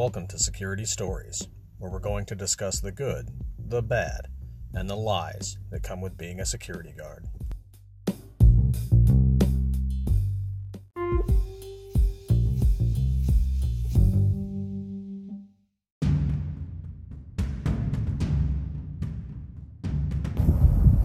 Welcome 0.00 0.28
to 0.28 0.38
Security 0.38 0.86
Stories, 0.86 1.46
where 1.76 1.90
we're 1.90 1.98
going 1.98 2.24
to 2.24 2.34
discuss 2.34 2.80
the 2.80 2.90
good, 2.90 3.28
the 3.58 3.82
bad, 3.82 4.28
and 4.72 4.88
the 4.88 4.96
lies 4.96 5.58
that 5.70 5.82
come 5.82 6.00
with 6.00 6.16
being 6.16 6.40
a 6.40 6.46
security 6.46 6.94
guard. 6.96 7.26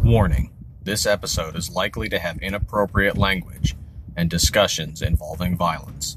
Warning 0.06 0.54
this 0.82 1.06
episode 1.06 1.58
is 1.58 1.70
likely 1.70 2.08
to 2.08 2.20
have 2.20 2.38
inappropriate 2.38 3.18
language 3.18 3.76
and 4.16 4.30
discussions 4.30 5.02
involving 5.02 5.58
violence. 5.58 6.16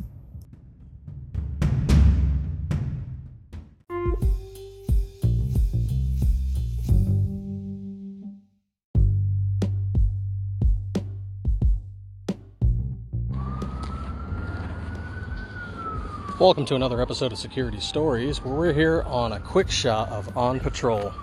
Welcome 16.38 16.66
to 16.66 16.76
another 16.76 17.02
episode 17.02 17.32
of 17.32 17.38
Security 17.38 17.80
Stories, 17.80 18.44
where 18.44 18.54
we're 18.54 18.72
here 18.72 19.02
on 19.02 19.32
a 19.32 19.40
quick 19.40 19.68
shot 19.68 20.08
of 20.10 20.36
On 20.36 20.60
Patrol. 20.60 21.12
I 21.12 21.16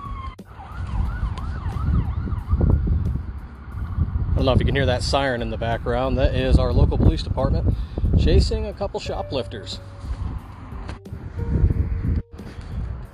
don't 4.35 4.43
know 4.43 4.51
if 4.51 4.59
you 4.59 4.65
can 4.65 4.75
hear 4.75 4.87
that 4.87 5.03
siren 5.03 5.41
in 5.41 5.51
the 5.51 5.57
background. 5.57 6.17
That 6.17 6.35
is 6.35 6.59
our 6.59 6.73
local 6.73 6.97
police 6.97 7.23
department 7.23 7.77
chasing 8.19 8.65
a 8.65 8.73
couple 8.73 8.99
shoplifters. 8.99 9.79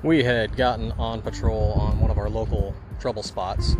We 0.01 0.23
had 0.23 0.57
gotten 0.57 0.93
on 0.93 1.21
patrol 1.21 1.73
on 1.73 1.99
one 1.99 2.09
of 2.09 2.17
our 2.17 2.31
local 2.31 2.73
trouble 2.99 3.21
spots 3.21 3.77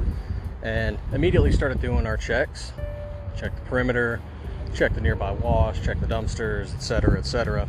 and 0.61 1.00
immediately 1.11 1.52
started 1.52 1.81
doing 1.81 2.06
our 2.06 2.17
checks. 2.17 2.72
Check 3.35 3.56
the 3.56 3.61
perimeter, 3.63 4.22
check 4.75 4.94
the 4.94 5.02
nearby 5.02 5.31
wash, 5.31 5.81
check 5.83 6.00
the 6.00 6.06
dumpsters, 6.06 6.72
etc., 6.75 7.17
etc. 7.17 7.67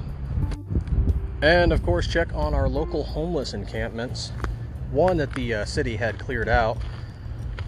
And 1.43 1.73
of 1.73 1.83
course, 1.83 2.07
check 2.07 2.33
on 2.35 2.55
our 2.55 2.69
local 2.69 3.03
homeless 3.03 3.53
encampments. 3.53 4.31
One 4.93 5.17
that 5.17 5.35
the 5.35 5.55
uh, 5.55 5.65
city 5.65 5.97
had 5.97 6.17
cleared 6.17 6.49
out, 6.49 6.79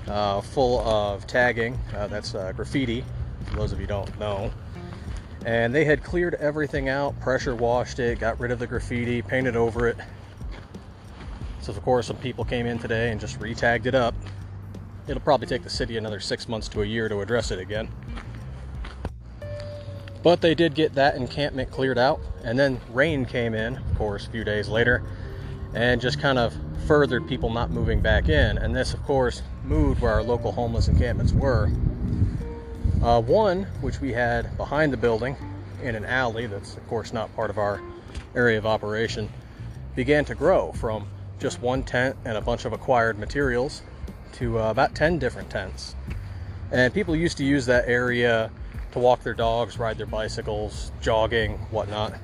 uh, 0.07 0.41
full 0.43 0.79
of 0.81 1.27
tagging. 1.27 1.77
Uh, 1.93 2.07
that's 2.07 2.37
uh, 2.37 2.53
graffiti, 2.53 3.05
for 3.47 3.57
those 3.57 3.73
of 3.73 3.81
you 3.81 3.89
don't 3.89 4.17
know. 4.21 4.53
And 5.45 5.75
they 5.75 5.85
had 5.85 6.05
cleared 6.05 6.35
everything 6.35 6.89
out, 6.89 7.19
pressure 7.21 7.57
washed 7.57 7.99
it, 7.99 8.21
got 8.21 8.39
rid 8.39 8.53
of 8.53 8.61
the 8.61 8.67
graffiti, 8.67 9.23
painted 9.23 9.57
over 9.57 9.89
it. 9.89 9.97
So, 11.61 11.73
of 11.73 11.83
course, 11.83 12.07
some 12.07 12.17
people 12.19 12.45
came 12.45 12.67
in 12.67 12.79
today 12.79 13.11
and 13.11 13.21
just 13.21 13.41
re-tagged 13.41 13.87
it 13.87 13.95
up. 13.95 14.15
It'll 15.09 15.21
probably 15.21 15.49
take 15.49 15.65
the 15.65 15.71
city 15.71 15.97
another 15.97 16.21
six 16.21 16.49
months 16.49 16.69
to 16.69 16.83
a 16.83 16.87
year 16.87 17.09
to 17.09 17.21
address 17.21 17.51
it 17.51 17.59
again. 17.59 17.89
But 20.25 20.41
they 20.41 20.55
did 20.55 20.75
get 20.75 20.95
that 20.95 21.17
encampment 21.17 21.71
cleared 21.71 21.99
out, 21.99 22.19
and 22.43 22.59
then 22.59 22.81
rain 22.91 23.27
came 23.27 23.55
in, 23.55 23.77
of 23.77 23.95
course, 23.97 24.27
a 24.27 24.31
few 24.31 24.43
days 24.43 24.69
later, 24.71 25.03
and 25.75 26.01
just 26.01 26.19
kind 26.19 26.39
of 26.39 26.57
furthered 26.87 27.29
people 27.29 27.51
not 27.51 27.71
moving 27.71 28.01
back 28.01 28.31
in. 28.31 28.57
And 28.57 28.75
this, 28.75 28.95
of 28.95 29.03
course, 29.05 29.43
moved 29.65 30.01
where 30.01 30.13
our 30.13 30.23
local 30.23 30.51
homeless 30.51 30.89
encampments 30.89 31.35
were. 31.35 31.71
Uh, 33.03 33.21
one, 33.21 33.65
which 33.83 34.01
we 34.01 34.15
had 34.15 34.57
behind 34.57 34.95
the 34.95 34.97
building 34.97 35.37
in 35.83 35.95
an 35.95 36.07
alley 36.07 36.47
that's, 36.47 36.75
of 36.79 36.89
course, 36.89 37.13
not 37.13 37.35
part 37.37 37.51
of 37.51 37.59
our 37.59 37.83
area 38.35 38.57
of 38.57 38.65
operation, 38.65 39.29
began 39.95 40.25
to 40.25 40.35
grow 40.35 40.73
from 40.73 41.07
just 41.39 41.61
one 41.61 41.83
tent 41.83 42.17
and 42.25 42.39
a 42.39 42.41
bunch 42.41 42.65
of 42.65 42.73
acquired 42.73 43.19
materials 43.19 43.83
to 44.33 44.59
uh, 44.59 44.71
about 44.71 44.95
10 44.95 45.19
different 45.19 45.51
tents. 45.51 45.95
And 46.73 46.95
people 46.95 47.15
used 47.15 47.37
to 47.37 47.45
use 47.45 47.67
that 47.67 47.87
area 47.87 48.51
to 48.95 49.01
walk 49.01 49.23
their 49.23 49.35
dogs, 49.35 49.79
ride 49.79 49.99
their 49.99 50.07
bicycles, 50.07 50.91
jogging, 51.01 51.59
whatnot. 51.71 52.15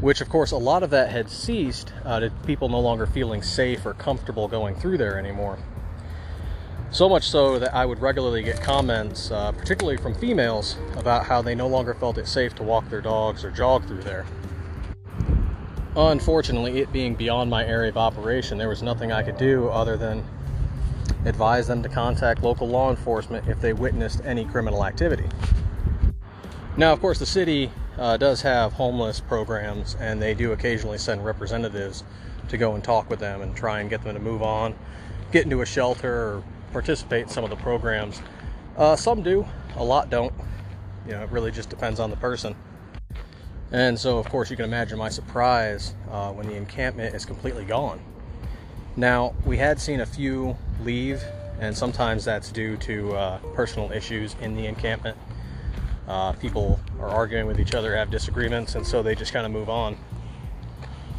Which, 0.00 0.20
of 0.20 0.28
course, 0.28 0.50
a 0.50 0.56
lot 0.56 0.82
of 0.82 0.90
that 0.90 1.10
had 1.10 1.30
ceased 1.30 1.92
uh, 2.04 2.20
to 2.20 2.30
people 2.46 2.68
no 2.68 2.80
longer 2.80 3.06
feeling 3.06 3.42
safe 3.42 3.86
or 3.86 3.94
comfortable 3.94 4.48
going 4.48 4.74
through 4.74 4.98
there 4.98 5.18
anymore. 5.18 5.58
So 6.90 7.08
much 7.08 7.28
so 7.28 7.60
that 7.60 7.72
I 7.72 7.86
would 7.86 8.00
regularly 8.00 8.42
get 8.42 8.60
comments, 8.60 9.30
uh, 9.30 9.52
particularly 9.52 9.98
from 9.98 10.14
females, 10.16 10.76
about 10.96 11.26
how 11.26 11.40
they 11.42 11.54
no 11.54 11.68
longer 11.68 11.94
felt 11.94 12.18
it 12.18 12.26
safe 12.26 12.54
to 12.56 12.64
walk 12.64 12.90
their 12.90 13.00
dogs 13.00 13.44
or 13.44 13.52
jog 13.52 13.86
through 13.86 14.02
there. 14.02 14.26
Unfortunately, 15.94 16.80
it 16.80 16.92
being 16.92 17.14
beyond 17.14 17.50
my 17.50 17.64
area 17.64 17.90
of 17.90 17.96
operation, 17.96 18.58
there 18.58 18.68
was 18.68 18.82
nothing 18.82 19.12
I 19.12 19.22
could 19.22 19.36
do 19.36 19.68
other 19.68 19.96
than 19.96 20.24
advise 21.24 21.66
them 21.66 21.82
to 21.82 21.88
contact 21.88 22.42
local 22.42 22.68
law 22.68 22.90
enforcement 22.90 23.46
if 23.48 23.60
they 23.60 23.72
witnessed 23.72 24.20
any 24.24 24.44
criminal 24.44 24.84
activity. 24.84 25.26
Now, 26.76 26.92
of 26.92 27.00
course, 27.00 27.18
the 27.18 27.26
city 27.26 27.70
uh, 27.98 28.16
does 28.16 28.40
have 28.42 28.72
homeless 28.72 29.20
programs, 29.20 29.96
and 30.00 30.20
they 30.22 30.34
do 30.34 30.52
occasionally 30.52 30.98
send 30.98 31.24
representatives 31.24 32.04
to 32.48 32.56
go 32.56 32.74
and 32.74 32.82
talk 32.82 33.10
with 33.10 33.20
them 33.20 33.42
and 33.42 33.54
try 33.54 33.80
and 33.80 33.90
get 33.90 34.02
them 34.02 34.14
to 34.14 34.20
move 34.20 34.42
on, 34.42 34.74
get 35.30 35.44
into 35.44 35.60
a 35.60 35.66
shelter, 35.66 36.12
or 36.12 36.44
participate 36.72 37.24
in 37.24 37.28
some 37.28 37.44
of 37.44 37.50
the 37.50 37.56
programs. 37.56 38.22
Uh, 38.76 38.96
some 38.96 39.22
do, 39.22 39.46
a 39.76 39.84
lot 39.84 40.10
don't. 40.10 40.32
You 41.06 41.12
know, 41.12 41.22
it 41.22 41.30
really 41.30 41.50
just 41.50 41.68
depends 41.68 42.00
on 42.00 42.10
the 42.10 42.16
person. 42.16 42.56
And 43.72 43.98
so, 43.98 44.18
of 44.18 44.28
course, 44.28 44.50
you 44.50 44.56
can 44.56 44.64
imagine 44.64 44.98
my 44.98 45.08
surprise 45.08 45.94
uh, 46.10 46.32
when 46.32 46.46
the 46.46 46.54
encampment 46.54 47.14
is 47.14 47.24
completely 47.24 47.64
gone. 47.64 48.00
Now, 48.96 49.34
we 49.44 49.56
had 49.56 49.80
seen 49.80 50.00
a 50.00 50.06
few 50.06 50.56
leave, 50.84 51.22
and 51.60 51.76
sometimes 51.76 52.24
that's 52.24 52.50
due 52.50 52.76
to 52.78 53.12
uh, 53.12 53.38
personal 53.54 53.92
issues 53.92 54.36
in 54.40 54.56
the 54.56 54.66
encampment. 54.66 55.16
Uh, 56.08 56.32
people 56.32 56.80
are 56.98 57.08
arguing 57.08 57.46
with 57.46 57.60
each 57.60 57.74
other, 57.74 57.94
have 57.94 58.10
disagreements, 58.10 58.74
and 58.74 58.86
so 58.86 59.02
they 59.02 59.14
just 59.14 59.32
kind 59.32 59.46
of 59.46 59.52
move 59.52 59.68
on. 59.68 59.96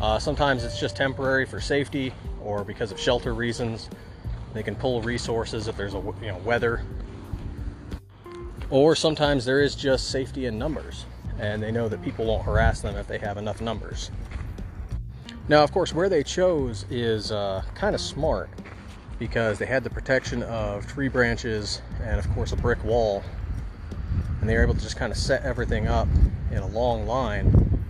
Uh, 0.02 0.18
sometimes 0.18 0.64
it's 0.64 0.80
just 0.80 0.96
temporary 0.96 1.46
for 1.46 1.62
safety 1.62 2.12
or 2.44 2.64
because 2.64 2.92
of 2.92 3.00
shelter 3.00 3.34
reasons. 3.34 3.90
They 4.54 4.64
can 4.64 4.76
pull 4.76 5.02
resources 5.02 5.68
if 5.68 5.78
there's 5.78 5.94
a 5.94 6.02
you 6.22 6.28
know 6.28 6.38
weather. 6.40 6.84
Or 8.70 8.96
sometimes 8.96 9.46
there 9.46 9.62
is 9.62 9.76
just 9.76 10.10
safety 10.10 10.46
in 10.46 10.58
numbers, 10.58 11.06
and 11.40 11.62
they 11.62 11.72
know 11.72 11.88
that 11.88 12.02
people 12.02 12.26
won't 12.26 12.44
harass 12.44 12.82
them 12.82 12.96
if 12.96 13.08
they 13.08 13.18
have 13.20 13.38
enough 13.38 13.62
numbers. 13.62 14.12
Now, 15.48 15.64
of 15.64 15.72
course, 15.72 15.94
where 15.94 16.10
they 16.10 16.24
chose 16.24 16.86
is 16.90 17.32
uh, 17.32 17.64
kind 17.76 17.94
of 17.94 18.02
smart 18.02 18.50
because 19.22 19.60
they 19.60 19.68
had 19.68 19.84
the 19.84 19.90
protection 19.92 20.42
of 20.42 20.88
tree 20.88 21.08
branches 21.08 21.80
and, 22.02 22.18
of 22.18 22.28
course, 22.32 22.54
a 22.54 22.56
brick 22.56 22.84
wall. 22.84 23.24
And 24.40 24.50
they 24.50 24.56
were 24.56 24.64
able 24.64 24.74
to 24.74 24.80
just 24.80 24.98
kind 24.98 25.12
of 25.12 25.18
set 25.18 25.44
everything 25.44 25.88
up 25.88 26.08
in 26.50 26.58
a 26.58 26.66
long 26.66 27.06
line. 27.06 27.86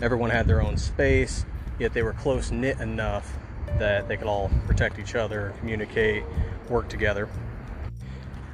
Everyone 0.00 0.30
had 0.30 0.46
their 0.46 0.62
own 0.62 0.76
space, 0.76 1.44
yet 1.80 1.94
they 1.94 2.04
were 2.04 2.12
close 2.12 2.52
knit 2.52 2.78
enough 2.78 3.36
that 3.80 4.06
they 4.06 4.16
could 4.16 4.28
all 4.28 4.52
protect 4.68 5.00
each 5.00 5.16
other, 5.16 5.52
communicate, 5.58 6.22
work 6.68 6.88
together. 6.88 7.28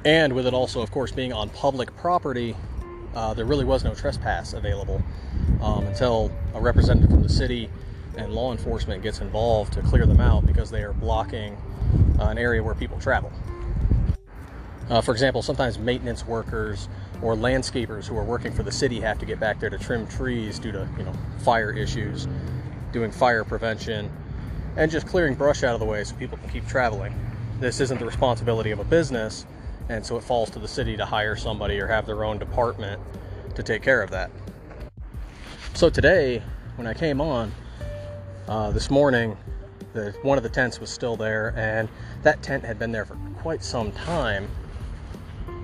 And 0.03 0.33
with 0.33 0.47
it 0.47 0.55
also, 0.55 0.81
of 0.81 0.89
course, 0.89 1.11
being 1.11 1.31
on 1.31 1.47
public 1.51 1.95
property, 1.95 2.55
uh, 3.13 3.35
there 3.35 3.45
really 3.45 3.65
was 3.65 3.83
no 3.83 3.93
trespass 3.93 4.53
available 4.53 5.03
um, 5.61 5.85
until 5.85 6.31
a 6.55 6.59
representative 6.59 7.11
from 7.11 7.21
the 7.21 7.29
city 7.29 7.69
and 8.17 8.33
law 8.33 8.51
enforcement 8.51 9.03
gets 9.03 9.21
involved 9.21 9.73
to 9.73 9.81
clear 9.81 10.05
them 10.05 10.19
out 10.19 10.45
because 10.45 10.69
they 10.69 10.83
are 10.83 10.93
blocking 10.93 11.55
uh, 12.19 12.25
an 12.25 12.37
area 12.37 12.61
where 12.61 12.75
people 12.75 12.99
travel. 12.99 13.31
Uh, 14.89 15.01
for 15.01 15.11
example, 15.11 15.41
sometimes 15.41 15.77
maintenance 15.77 16.25
workers 16.25 16.87
or 17.21 17.35
landscapers 17.35 18.05
who 18.05 18.17
are 18.17 18.23
working 18.23 18.53
for 18.53 18.63
the 18.63 18.71
city 18.71 18.99
have 19.01 19.19
to 19.19 19.25
get 19.25 19.39
back 19.39 19.59
there 19.59 19.69
to 19.69 19.77
trim 19.77 20.07
trees 20.07 20.59
due 20.59 20.71
to 20.71 20.87
you 20.97 21.03
know 21.03 21.13
fire 21.39 21.71
issues, 21.71 22.27
doing 22.91 23.11
fire 23.11 23.43
prevention, 23.43 24.09
and 24.77 24.89
just 24.89 25.05
clearing 25.07 25.35
brush 25.35 25.63
out 25.63 25.73
of 25.73 25.79
the 25.79 25.85
way 25.85 26.03
so 26.03 26.15
people 26.15 26.37
can 26.37 26.49
keep 26.49 26.65
traveling. 26.67 27.13
This 27.59 27.79
isn't 27.81 27.99
the 27.99 28.05
responsibility 28.05 28.71
of 28.71 28.79
a 28.79 28.85
business, 28.85 29.45
and 29.89 30.05
so 30.05 30.15
it 30.17 30.23
falls 30.23 30.49
to 30.51 30.59
the 30.59 30.67
city 30.67 30.95
to 30.95 31.05
hire 31.05 31.35
somebody 31.35 31.79
or 31.79 31.87
have 31.87 32.05
their 32.05 32.23
own 32.23 32.37
department 32.37 33.01
to 33.55 33.63
take 33.63 33.81
care 33.81 34.01
of 34.01 34.11
that. 34.11 34.31
So 35.73 35.89
today, 35.89 36.41
when 36.75 36.87
I 36.87 36.93
came 36.93 37.19
on 37.19 37.51
uh, 38.47 38.71
this 38.71 38.89
morning, 38.89 39.37
the, 39.93 40.11
one 40.21 40.37
of 40.37 40.43
the 40.43 40.49
tents 40.49 40.79
was 40.79 40.89
still 40.89 41.15
there, 41.15 41.53
and 41.57 41.89
that 42.23 42.41
tent 42.41 42.63
had 42.63 42.79
been 42.79 42.91
there 42.91 43.05
for 43.05 43.17
quite 43.39 43.63
some 43.63 43.91
time. 43.91 44.47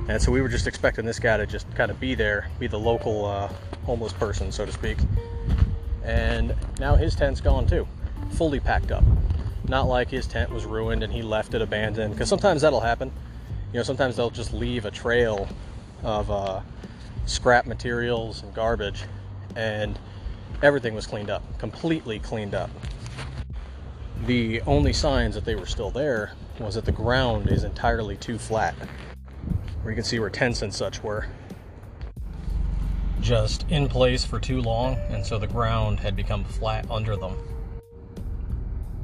And 0.07 0.21
so 0.21 0.31
we 0.31 0.41
were 0.41 0.49
just 0.49 0.67
expecting 0.67 1.05
this 1.05 1.19
guy 1.19 1.37
to 1.37 1.45
just 1.45 1.73
kind 1.75 1.89
of 1.89 1.99
be 1.99 2.13
there, 2.13 2.49
be 2.59 2.67
the 2.67 2.79
local 2.79 3.25
uh, 3.25 3.49
homeless 3.85 4.11
person, 4.11 4.51
so 4.51 4.65
to 4.65 4.71
speak. 4.71 4.97
And 6.03 6.53
now 6.79 6.95
his 6.95 7.15
tent's 7.15 7.39
gone 7.39 7.65
too, 7.65 7.87
fully 8.31 8.59
packed 8.59 8.91
up. 8.91 9.03
Not 9.69 9.87
like 9.87 10.09
his 10.09 10.27
tent 10.27 10.49
was 10.49 10.65
ruined 10.65 11.03
and 11.03 11.13
he 11.13 11.21
left 11.21 11.53
it 11.53 11.61
abandoned, 11.61 12.13
because 12.13 12.27
sometimes 12.27 12.61
that'll 12.63 12.81
happen. 12.81 13.11
You 13.71 13.79
know, 13.79 13.83
sometimes 13.83 14.17
they'll 14.17 14.29
just 14.29 14.53
leave 14.53 14.85
a 14.85 14.91
trail 14.91 15.47
of 16.03 16.29
uh, 16.29 16.61
scrap 17.25 17.65
materials 17.65 18.43
and 18.43 18.53
garbage, 18.53 19.03
and 19.55 19.97
everything 20.63 20.95
was 20.95 21.05
cleaned 21.05 21.29
up, 21.29 21.43
completely 21.59 22.17
cleaned 22.17 22.55
up. 22.55 22.71
The 24.25 24.61
only 24.61 24.93
signs 24.93 25.35
that 25.35 25.43
they 25.43 25.55
were 25.55 25.65
still 25.65 25.91
there 25.91 26.31
was 26.57 26.75
that 26.75 26.85
the 26.85 26.91
ground 26.91 27.49
is 27.49 27.65
entirely 27.65 28.15
too 28.15 28.37
flat. 28.37 28.73
Where 29.81 29.91
you 29.91 29.95
can 29.95 30.05
see 30.05 30.19
where 30.19 30.29
tents 30.29 30.61
and 30.61 30.73
such 30.73 31.03
were 31.03 31.27
just 33.19 33.69
in 33.69 33.89
place 33.89 34.23
for 34.23 34.39
too 34.39 34.61
long, 34.61 34.95
and 35.09 35.25
so 35.25 35.37
the 35.37 35.47
ground 35.47 35.99
had 35.99 36.15
become 36.15 36.45
flat 36.45 36.89
under 36.89 37.17
them. 37.17 37.37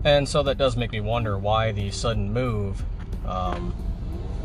And 0.06 0.28
so 0.28 0.42
that 0.44 0.58
does 0.58 0.78
make 0.78 0.94
me 0.94 1.02
wonder 1.02 1.38
why 1.38 1.74
the 1.74 1.92
sudden 1.92 2.32
move. 2.32 2.82
Um, 3.26 3.76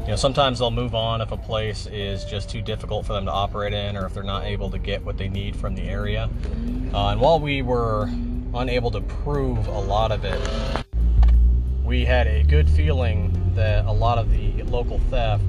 you 0.05 0.11
know, 0.11 0.17
sometimes 0.17 0.59
they'll 0.59 0.71
move 0.71 0.95
on 0.95 1.23
if 1.23 1.33
a 1.33 1.37
place 1.37 1.87
is 1.87 2.27
just 2.27 2.51
too 2.51 2.61
difficult 2.61 3.07
for 3.07 3.15
them 3.15 3.25
to 3.25 3.31
operate 3.31 3.73
in, 3.73 3.97
or 3.97 4.05
if 4.05 4.13
they're 4.13 4.23
not 4.23 4.45
able 4.45 4.69
to 4.71 4.79
get 4.79 5.03
what 5.03 5.17
they 5.17 5.29
need 5.29 5.57
from 5.57 5.75
the 5.75 5.83
area. 5.83 6.29
Uh, 6.93 7.09
and 7.09 7.21
while 7.21 7.41
we 7.41 7.63
were 7.63 8.11
unable 8.55 8.91
to 8.91 9.01
prove 9.01 9.67
a 9.67 9.81
lot 9.81 10.13
of 10.13 10.23
it, 10.27 10.85
we 11.83 12.05
had 12.05 12.27
a 12.27 12.43
good 12.43 12.69
feeling 12.69 13.33
that 13.55 13.87
a 13.87 13.93
lot 13.93 14.19
of 14.19 14.31
the 14.31 14.63
local 14.65 14.99
theft 15.09 15.43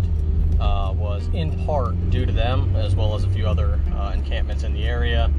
uh, 0.61 0.93
was 0.95 1.27
in 1.33 1.65
part 1.65 2.09
due 2.09 2.25
to 2.25 2.31
them, 2.31 2.73
as 2.77 2.95
well 2.95 3.13
as 3.13 3.25
a 3.25 3.29
few 3.31 3.45
other 3.45 3.77
uh, 3.93 4.13
encampments 4.15 4.63
in 4.63 4.73
the 4.73 4.85
area, 4.85 5.29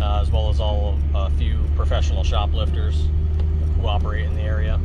uh, 0.00 0.20
as 0.20 0.30
well 0.30 0.48
as 0.48 0.60
all 0.60 0.96
of 1.14 1.32
a 1.32 1.36
few 1.36 1.58
professional 1.74 2.22
shoplifters 2.22 3.08
who 3.76 3.88
operate 3.88 4.26
in 4.26 4.34
the 4.36 4.42
area. 4.42 4.78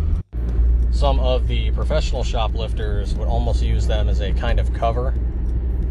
Some 0.95 1.19
of 1.19 1.49
the 1.49 1.71
professional 1.71 2.23
shoplifters 2.23 3.15
would 3.15 3.27
almost 3.27 3.61
use 3.61 3.85
them 3.85 4.07
as 4.07 4.21
a 4.21 4.31
kind 4.31 4.61
of 4.61 4.73
cover. 4.73 5.13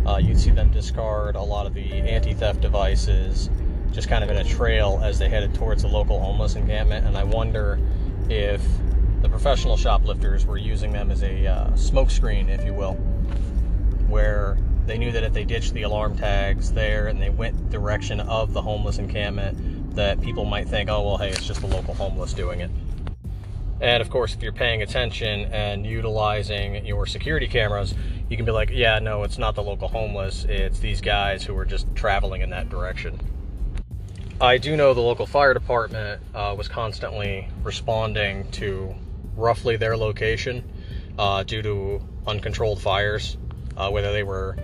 Uh, 0.06 0.16
you'd 0.16 0.40
see 0.40 0.48
them 0.48 0.70
discard 0.70 1.36
a 1.36 1.42
lot 1.42 1.66
of 1.66 1.74
the 1.74 1.92
anti 1.92 2.32
theft 2.32 2.62
devices 2.62 3.50
just 3.92 4.08
kind 4.08 4.24
of 4.24 4.30
in 4.30 4.38
a 4.38 4.44
trail 4.44 4.98
as 5.04 5.18
they 5.18 5.28
headed 5.28 5.54
towards 5.54 5.82
the 5.82 5.88
local 5.88 6.18
homeless 6.18 6.54
encampment. 6.54 7.06
And 7.06 7.18
I 7.18 7.22
wonder 7.22 7.78
if 8.30 8.66
the 9.20 9.28
professional 9.28 9.76
shoplifters 9.76 10.46
were 10.46 10.56
using 10.56 10.90
them 10.94 11.10
as 11.10 11.22
a 11.22 11.48
uh, 11.48 11.66
smokescreen, 11.72 12.48
if 12.48 12.64
you 12.64 12.72
will, 12.72 12.94
where 14.08 14.56
they 14.86 14.96
knew 14.96 15.12
that 15.12 15.22
if 15.22 15.34
they 15.34 15.44
ditched 15.44 15.74
the 15.74 15.82
alarm 15.82 16.16
tags 16.16 16.72
there 16.72 17.08
and 17.08 17.20
they 17.20 17.28
went 17.28 17.68
direction 17.68 18.20
of 18.20 18.54
the 18.54 18.62
homeless 18.62 18.96
encampment, 18.96 19.94
that 19.96 20.22
people 20.22 20.46
might 20.46 20.66
think, 20.66 20.88
oh, 20.88 21.02
well, 21.02 21.18
hey, 21.18 21.28
it's 21.28 21.46
just 21.46 21.60
the 21.60 21.66
local 21.66 21.92
homeless 21.92 22.32
doing 22.32 22.60
it. 22.60 22.70
And 23.80 24.00
of 24.00 24.08
course, 24.08 24.34
if 24.34 24.42
you're 24.42 24.52
paying 24.52 24.82
attention 24.82 25.52
and 25.52 25.84
utilizing 25.84 26.86
your 26.86 27.06
security 27.06 27.48
cameras, 27.48 27.94
you 28.28 28.36
can 28.36 28.46
be 28.46 28.52
like, 28.52 28.70
yeah, 28.72 28.98
no, 28.98 29.24
it's 29.24 29.38
not 29.38 29.54
the 29.54 29.62
local 29.62 29.88
homeless, 29.88 30.46
it's 30.48 30.78
these 30.78 31.00
guys 31.00 31.44
who 31.44 31.56
are 31.56 31.64
just 31.64 31.86
traveling 31.94 32.40
in 32.40 32.50
that 32.50 32.68
direction. 32.70 33.18
I 34.40 34.58
do 34.58 34.76
know 34.76 34.94
the 34.94 35.00
local 35.00 35.26
fire 35.26 35.54
department 35.54 36.20
uh, 36.34 36.54
was 36.56 36.68
constantly 36.68 37.48
responding 37.62 38.50
to 38.52 38.94
roughly 39.36 39.76
their 39.76 39.96
location 39.96 40.64
uh, 41.18 41.42
due 41.42 41.62
to 41.62 42.02
uncontrolled 42.26 42.80
fires, 42.80 43.36
uh, 43.76 43.90
whether 43.90 44.12
they 44.12 44.22
were 44.22 44.56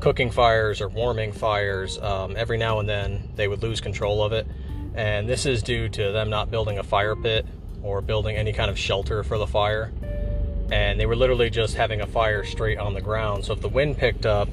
cooking 0.00 0.30
fires 0.30 0.80
or 0.80 0.88
warming 0.88 1.32
fires. 1.32 1.98
Um, 1.98 2.36
every 2.36 2.58
now 2.58 2.80
and 2.80 2.88
then 2.88 3.30
they 3.36 3.48
would 3.48 3.62
lose 3.62 3.80
control 3.80 4.22
of 4.24 4.32
it. 4.32 4.46
And 4.94 5.28
this 5.28 5.46
is 5.46 5.62
due 5.62 5.88
to 5.90 6.12
them 6.12 6.28
not 6.28 6.50
building 6.50 6.78
a 6.78 6.82
fire 6.82 7.16
pit 7.16 7.46
or 7.82 8.00
building 8.00 8.36
any 8.36 8.52
kind 8.52 8.70
of 8.70 8.78
shelter 8.78 9.22
for 9.22 9.38
the 9.38 9.46
fire. 9.46 9.92
And 10.70 10.98
they 10.98 11.06
were 11.06 11.16
literally 11.16 11.50
just 11.50 11.76
having 11.76 12.00
a 12.00 12.06
fire 12.06 12.44
straight 12.44 12.78
on 12.78 12.94
the 12.94 13.00
ground. 13.00 13.44
So 13.44 13.52
if 13.52 13.60
the 13.60 13.68
wind 13.68 13.98
picked 13.98 14.24
up, 14.24 14.48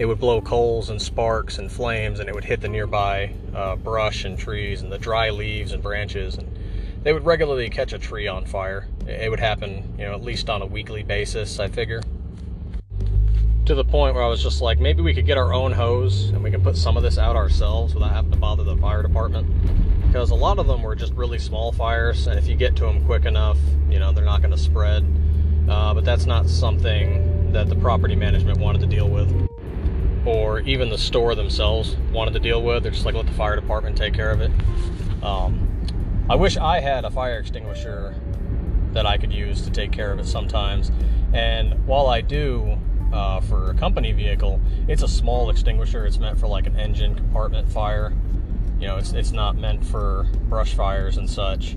it 0.00 0.06
would 0.06 0.18
blow 0.18 0.40
coals 0.40 0.88
and 0.88 1.00
sparks 1.00 1.58
and 1.58 1.70
flames 1.70 2.20
and 2.20 2.28
it 2.28 2.34
would 2.34 2.44
hit 2.44 2.62
the 2.62 2.68
nearby 2.68 3.34
uh, 3.54 3.76
brush 3.76 4.24
and 4.24 4.38
trees 4.38 4.80
and 4.80 4.90
the 4.90 4.98
dry 4.98 5.28
leaves 5.28 5.72
and 5.72 5.82
branches 5.82 6.36
and 6.36 6.50
they 7.02 7.12
would 7.12 7.26
regularly 7.26 7.68
catch 7.68 7.92
a 7.92 7.98
tree 7.98 8.26
on 8.26 8.46
fire 8.46 8.88
it 9.06 9.30
would 9.30 9.40
happen 9.40 9.94
you 9.98 10.06
know 10.06 10.14
at 10.14 10.22
least 10.22 10.48
on 10.48 10.62
a 10.62 10.66
weekly 10.66 11.02
basis 11.02 11.60
i 11.60 11.68
figure 11.68 12.00
to 13.70 13.76
the 13.76 13.84
point 13.84 14.16
where 14.16 14.24
i 14.24 14.26
was 14.26 14.42
just 14.42 14.60
like 14.60 14.80
maybe 14.80 15.00
we 15.00 15.14
could 15.14 15.26
get 15.26 15.38
our 15.38 15.54
own 15.54 15.70
hose 15.70 16.30
and 16.30 16.42
we 16.42 16.50
can 16.50 16.60
put 16.60 16.76
some 16.76 16.96
of 16.96 17.04
this 17.04 17.18
out 17.18 17.36
ourselves 17.36 17.94
without 17.94 18.10
having 18.10 18.28
to 18.32 18.36
bother 18.36 18.64
the 18.64 18.76
fire 18.78 19.00
department 19.00 19.46
because 20.08 20.30
a 20.30 20.34
lot 20.34 20.58
of 20.58 20.66
them 20.66 20.82
were 20.82 20.96
just 20.96 21.12
really 21.12 21.38
small 21.38 21.70
fires 21.70 22.26
and 22.26 22.36
if 22.36 22.48
you 22.48 22.56
get 22.56 22.74
to 22.74 22.82
them 22.82 23.06
quick 23.06 23.24
enough 23.26 23.58
you 23.88 24.00
know 24.00 24.10
they're 24.10 24.24
not 24.24 24.42
going 24.42 24.50
to 24.50 24.58
spread 24.58 25.06
uh, 25.68 25.94
but 25.94 26.04
that's 26.04 26.26
not 26.26 26.48
something 26.48 27.52
that 27.52 27.68
the 27.68 27.76
property 27.76 28.16
management 28.16 28.58
wanted 28.58 28.80
to 28.80 28.88
deal 28.88 29.08
with 29.08 29.48
or 30.26 30.58
even 30.60 30.90
the 30.90 30.98
store 30.98 31.36
themselves 31.36 31.96
wanted 32.12 32.34
to 32.34 32.40
deal 32.40 32.62
with. 32.62 32.82
They're 32.82 32.92
just 32.92 33.04
like, 33.04 33.14
let 33.14 33.26
the 33.26 33.32
fire 33.32 33.56
department 33.56 33.96
take 33.96 34.14
care 34.14 34.30
of 34.30 34.40
it. 34.40 34.50
Um, 35.22 35.68
I 36.28 36.34
wish 36.34 36.56
I 36.56 36.80
had 36.80 37.04
a 37.04 37.10
fire 37.10 37.38
extinguisher 37.38 38.14
that 38.92 39.06
I 39.06 39.16
could 39.16 39.32
use 39.32 39.62
to 39.62 39.70
take 39.70 39.92
care 39.92 40.12
of 40.12 40.18
it 40.18 40.26
sometimes. 40.26 40.90
And 41.32 41.86
while 41.86 42.08
I 42.08 42.20
do 42.20 42.78
uh, 43.12 43.40
for 43.40 43.70
a 43.70 43.74
company 43.74 44.12
vehicle, 44.12 44.60
it's 44.88 45.02
a 45.02 45.08
small 45.08 45.50
extinguisher. 45.50 46.06
It's 46.06 46.18
meant 46.18 46.38
for 46.38 46.46
like 46.46 46.66
an 46.66 46.76
engine 46.76 47.14
compartment 47.14 47.70
fire. 47.70 48.12
You 48.78 48.86
know, 48.86 48.96
it's 48.96 49.12
it's 49.12 49.32
not 49.32 49.56
meant 49.56 49.84
for 49.84 50.26
brush 50.48 50.74
fires 50.74 51.16
and 51.16 51.28
such. 51.28 51.76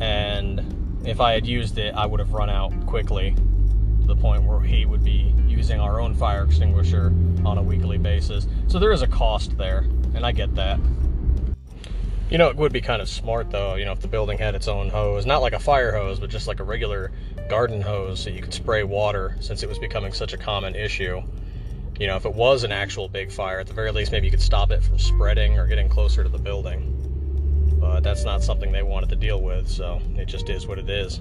And 0.00 1.00
if 1.04 1.20
I 1.20 1.32
had 1.32 1.46
used 1.46 1.78
it, 1.78 1.94
I 1.94 2.06
would 2.06 2.20
have 2.20 2.32
run 2.32 2.50
out 2.50 2.72
quickly 2.86 3.34
to 4.00 4.06
the 4.06 4.16
point 4.16 4.44
where 4.44 4.60
he 4.60 4.86
would 4.86 5.04
be 5.04 5.34
using 5.46 5.80
our 5.80 6.00
own 6.00 6.14
fire 6.14 6.44
extinguisher 6.44 7.12
on 7.44 7.58
a 7.58 7.62
weekly 7.62 7.98
basis. 7.98 8.46
So 8.66 8.78
there 8.78 8.92
is 8.92 9.02
a 9.02 9.06
cost 9.06 9.56
there, 9.56 9.80
and 10.14 10.24
I 10.24 10.32
get 10.32 10.54
that. 10.54 10.80
You 12.30 12.38
know, 12.38 12.48
it 12.48 12.56
would 12.56 12.72
be 12.72 12.80
kind 12.80 13.02
of 13.02 13.08
smart 13.08 13.50
though, 13.50 13.74
you 13.74 13.84
know, 13.84 13.92
if 13.92 14.00
the 14.00 14.08
building 14.08 14.38
had 14.38 14.54
its 14.54 14.68
own 14.68 14.88
hose, 14.88 15.26
not 15.26 15.42
like 15.42 15.52
a 15.52 15.58
fire 15.58 15.92
hose, 15.92 16.20
but 16.20 16.30
just 16.30 16.46
like 16.46 16.60
a 16.60 16.64
regular 16.64 17.10
garden 17.50 17.82
hose 17.82 18.20
so 18.20 18.30
you 18.30 18.40
could 18.40 18.54
spray 18.54 18.84
water 18.84 19.36
since 19.40 19.64
it 19.64 19.68
was 19.68 19.76
becoming 19.76 20.12
such 20.12 20.32
a 20.32 20.38
common 20.38 20.76
issue. 20.76 21.20
You 21.98 22.06
know, 22.06 22.14
if 22.14 22.24
it 22.24 22.32
was 22.32 22.62
an 22.62 22.70
actual 22.70 23.08
big 23.08 23.32
fire, 23.32 23.58
at 23.58 23.66
the 23.66 23.74
very 23.74 23.90
least, 23.90 24.12
maybe 24.12 24.28
you 24.28 24.30
could 24.30 24.40
stop 24.40 24.70
it 24.70 24.84
from 24.84 25.00
spreading 25.00 25.58
or 25.58 25.66
getting 25.66 25.88
closer 25.88 26.22
to 26.22 26.28
the 26.28 26.38
building. 26.38 26.96
But 27.80 28.02
that's 28.02 28.24
not 28.24 28.44
something 28.44 28.70
they 28.70 28.84
wanted 28.84 29.10
to 29.10 29.16
deal 29.16 29.42
with, 29.42 29.68
so 29.68 30.00
it 30.16 30.26
just 30.26 30.48
is 30.48 30.68
what 30.68 30.78
it 30.78 30.88
is. 30.88 31.20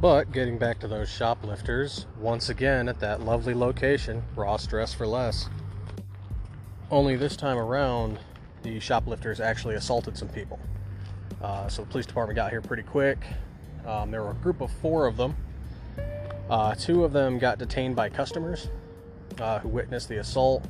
But 0.00 0.30
getting 0.30 0.58
back 0.58 0.78
to 0.80 0.88
those 0.88 1.08
shoplifters, 1.08 2.06
once 2.20 2.50
again 2.50 2.88
at 2.88 3.00
that 3.00 3.20
lovely 3.20 3.52
location, 3.52 4.22
Ross 4.36 4.64
Dress 4.64 4.94
for 4.94 5.08
Less. 5.08 5.48
Only 6.88 7.16
this 7.16 7.36
time 7.36 7.58
around, 7.58 8.20
the 8.62 8.78
shoplifters 8.78 9.40
actually 9.40 9.74
assaulted 9.74 10.16
some 10.16 10.28
people. 10.28 10.60
Uh, 11.42 11.66
so 11.66 11.82
the 11.82 11.88
police 11.88 12.06
department 12.06 12.36
got 12.36 12.52
here 12.52 12.60
pretty 12.60 12.84
quick. 12.84 13.18
Um, 13.84 14.12
there 14.12 14.22
were 14.22 14.30
a 14.30 14.34
group 14.34 14.60
of 14.60 14.70
four 14.70 15.06
of 15.06 15.16
them. 15.16 15.34
Uh, 16.48 16.76
two 16.76 17.02
of 17.02 17.12
them 17.12 17.40
got 17.40 17.58
detained 17.58 17.96
by 17.96 18.08
customers 18.08 18.68
uh, 19.40 19.58
who 19.58 19.68
witnessed 19.68 20.08
the 20.08 20.18
assault. 20.18 20.64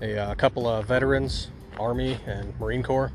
A, 0.00 0.16
uh, 0.16 0.34
couple 0.34 0.66
of 0.66 0.86
veterans, 0.86 1.50
Army 1.78 2.18
and 2.26 2.58
Marine 2.58 2.82
Corps. 2.82 3.12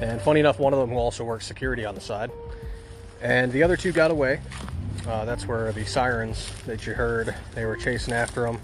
And 0.00 0.20
funny 0.20 0.40
enough, 0.40 0.58
one 0.58 0.72
of 0.72 0.80
them 0.80 0.96
also 0.96 1.22
works 1.22 1.46
security 1.46 1.84
on 1.84 1.94
the 1.94 2.00
side. 2.00 2.32
And 3.22 3.52
the 3.52 3.62
other 3.62 3.76
two 3.76 3.92
got 3.92 4.10
away. 4.10 4.40
Uh, 5.06 5.24
that's 5.24 5.46
where 5.46 5.72
the 5.72 5.84
sirens 5.84 6.50
that 6.66 6.86
you 6.86 6.94
heard, 6.94 7.34
they 7.54 7.64
were 7.64 7.76
chasing 7.76 8.14
after 8.14 8.42
them. 8.42 8.60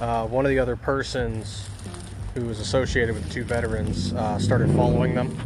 Uh, 0.00 0.26
one 0.26 0.44
of 0.44 0.50
the 0.50 0.58
other 0.58 0.76
persons 0.76 1.68
who 2.34 2.46
was 2.46 2.60
associated 2.60 3.14
with 3.14 3.26
the 3.26 3.32
two 3.32 3.44
veterans 3.44 4.12
uh, 4.12 4.38
started 4.38 4.70
following 4.74 5.14
them. 5.14 5.36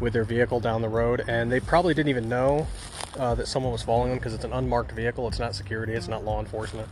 with 0.00 0.14
their 0.14 0.24
vehicle 0.24 0.60
down 0.60 0.80
the 0.80 0.88
road, 0.88 1.22
and 1.28 1.52
they 1.52 1.60
probably 1.60 1.92
didn't 1.92 2.08
even 2.08 2.26
know 2.28 2.66
uh, 3.18 3.34
that 3.34 3.46
someone 3.46 3.70
was 3.70 3.82
following 3.82 4.08
them 4.08 4.18
because 4.18 4.32
it's 4.32 4.44
an 4.44 4.52
unmarked 4.52 4.92
vehicle. 4.92 5.28
It's 5.28 5.38
not 5.38 5.54
security. 5.54 5.92
It's 5.92 6.08
not 6.08 6.24
law 6.24 6.40
enforcement. 6.40 6.88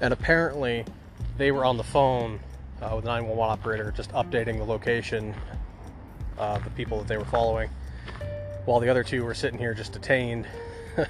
And 0.00 0.12
apparently, 0.12 0.86
they 1.36 1.52
were 1.52 1.64
on 1.66 1.76
the 1.76 1.84
phone 1.84 2.40
uh, 2.80 2.92
with 2.96 3.04
911 3.04 3.38
operator, 3.42 3.92
just 3.94 4.10
updating 4.12 4.56
the 4.56 4.64
location 4.64 5.34
of 6.38 6.64
the 6.64 6.70
people 6.70 6.98
that 6.98 7.08
they 7.08 7.16
were 7.18 7.26
following, 7.26 7.68
while 8.64 8.80
the 8.80 8.88
other 8.88 9.04
two 9.04 9.24
were 9.24 9.34
sitting 9.34 9.58
here 9.58 9.74
just 9.74 9.92
detained, 9.92 10.46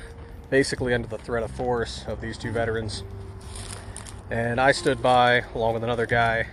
basically 0.51 0.95
under 0.95 1.09
the 1.09 1.19
threat 1.19 1.43
of 1.43 1.51
force 1.51 2.05
of 2.09 2.21
these 2.21 2.37
two 2.37 2.51
veterans. 2.51 3.03
And 4.31 4.61
I 4.61 4.73
stood 4.73 5.03
by 5.03 5.45
along 5.55 5.75
with 5.75 5.85
another 5.85 6.07
guy 6.07 6.47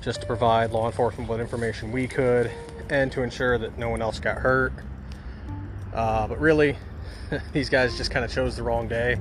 just 0.00 0.20
to 0.20 0.26
provide 0.26 0.70
law 0.70 0.86
enforcement 0.86 1.28
with 1.28 1.40
information 1.40 1.92
we 1.92 2.08
could 2.08 2.50
and 2.88 3.10
to 3.12 3.22
ensure 3.22 3.58
that 3.58 3.78
no 3.78 3.88
one 3.88 4.02
else 4.02 4.18
got 4.18 4.38
hurt. 4.38 4.72
Uh, 5.94 6.26
but 6.26 6.40
really, 6.40 6.76
these 7.52 7.68
guys 7.68 7.96
just 7.96 8.10
kind 8.10 8.24
of 8.24 8.32
chose 8.32 8.56
the 8.56 8.62
wrong 8.62 8.88
day. 8.88 9.16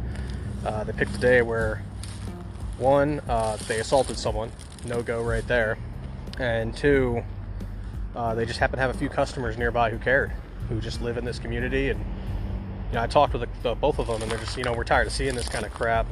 Uh, 0.66 0.84
they 0.84 0.94
picked 0.94 1.16
a 1.16 1.20
day 1.20 1.42
where, 1.42 1.84
one, 2.78 3.20
uh, 3.28 3.58
they 3.68 3.80
assaulted 3.80 4.18
someone, 4.18 4.52
no 4.86 5.02
go 5.02 5.22
right 5.22 5.48
there, 5.48 5.78
and 6.40 6.76
two, 6.76 7.24
uh, 8.16 8.36
they 8.36 8.46
just 8.46 8.60
happened 8.60 8.78
to 8.78 8.82
have 8.82 8.96
a 8.96 8.98
few 8.98 9.10
customers 9.10 9.58
nearby 9.58 9.90
who 9.90 9.98
cared, 9.98 10.32
who 10.70 10.82
just 10.82 11.02
live 11.02 11.18
in 11.18 11.26
this 11.26 11.40
community. 11.40 11.90
And 11.90 12.00
you 12.00 12.96
know, 12.96 13.04
I 13.04 13.08
talked 13.08 13.34
with 13.34 13.42
the, 13.42 13.50
the, 13.64 13.76
both 13.76 14.00
of 14.00 14.08
them, 14.08 14.22
and 14.22 14.30
they're 14.30 14.40
just, 14.40 14.58
you 14.58 14.64
know, 14.64 14.74
we're 14.74 14.84
tired 14.84 15.08
of 15.08 15.14
seeing 15.14 15.36
this 15.36 15.48
kind 15.48 15.66
of 15.66 15.74
crap. 15.74 16.06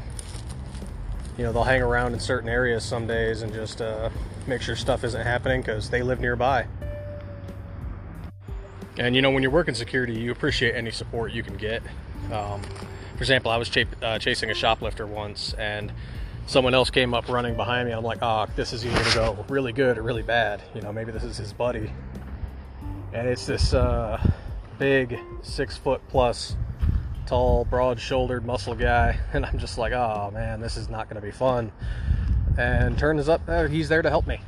You 1.38 1.44
know, 1.46 1.52
they'll 1.52 1.64
hang 1.64 1.82
around 1.82 2.14
in 2.14 2.20
certain 2.20 2.50
areas 2.50 2.84
some 2.84 3.08
days 3.08 3.42
and 3.42 3.54
just 3.54 3.82
uh, 3.82 4.10
make 4.48 4.62
sure 4.62 4.76
stuff 4.76 5.04
isn't 5.04 5.22
happening 5.22 5.62
because 5.62 5.90
they 5.90 6.02
live 6.02 6.20
nearby. 6.20 6.68
And 8.98 9.16
you 9.16 9.22
know, 9.22 9.32
when 9.32 9.44
you're 9.44 9.52
working 9.52 9.76
security, 9.76 10.14
you 10.14 10.32
appreciate 10.32 10.76
any 10.76 10.92
support 10.92 11.32
you 11.32 11.44
can 11.44 11.56
get. 11.56 11.82
Um, 12.32 12.62
for 12.62 13.24
example, 13.24 13.52
I 13.52 13.58
was 13.58 13.70
ch- 13.70 13.88
uh, 14.02 14.20
chasing 14.20 14.50
a 14.50 14.54
shoplifter 14.54 15.08
once, 15.08 15.54
and 15.54 15.92
someone 16.50 16.74
else 16.74 16.90
came 16.90 17.14
up 17.14 17.30
running 17.30 17.56
behind 17.56 17.88
me. 17.88 17.94
I'm 17.94 18.04
like, 18.04 18.18
oh, 18.24 18.48
this 18.56 18.74
is 18.74 18.84
either 18.84 18.96
going 18.96 19.12
to 19.12 19.16
go 19.16 19.46
really 19.50 19.72
good 19.72 20.00
or 20.00 20.02
really 20.02 20.24
bad. 20.24 20.64
You 20.74 20.82
know, 20.82 20.92
maybe 20.92 21.12
this 21.12 21.24
is 21.24 21.38
his 21.38 21.54
buddy. 21.54 21.92
And 23.14 23.28
it's 23.28 23.46
this 23.46 23.76
uh, 23.76 24.20
big, 24.80 25.20
six 25.44 25.78
foot 25.78 26.02
plus, 26.10 26.56
tall, 27.28 27.66
broad 27.66 28.00
shouldered 28.00 28.48
muscle 28.48 28.74
guy. 28.74 29.20
And 29.34 29.46
I'm 29.46 29.60
just 29.60 29.78
like, 29.78 29.94
oh 29.94 30.32
man, 30.34 30.60
this 30.60 30.76
is 30.76 30.90
not 30.90 31.08
going 31.08 31.22
to 31.22 31.26
be 31.26 31.32
fun. 31.32 31.72
And 32.58 32.98
turns 32.98 33.30
up, 33.30 33.42
uh, 33.48 33.68
he's 33.68 33.88
there 33.88 34.02
to 34.02 34.10
help 34.10 34.26
me. 34.26 34.42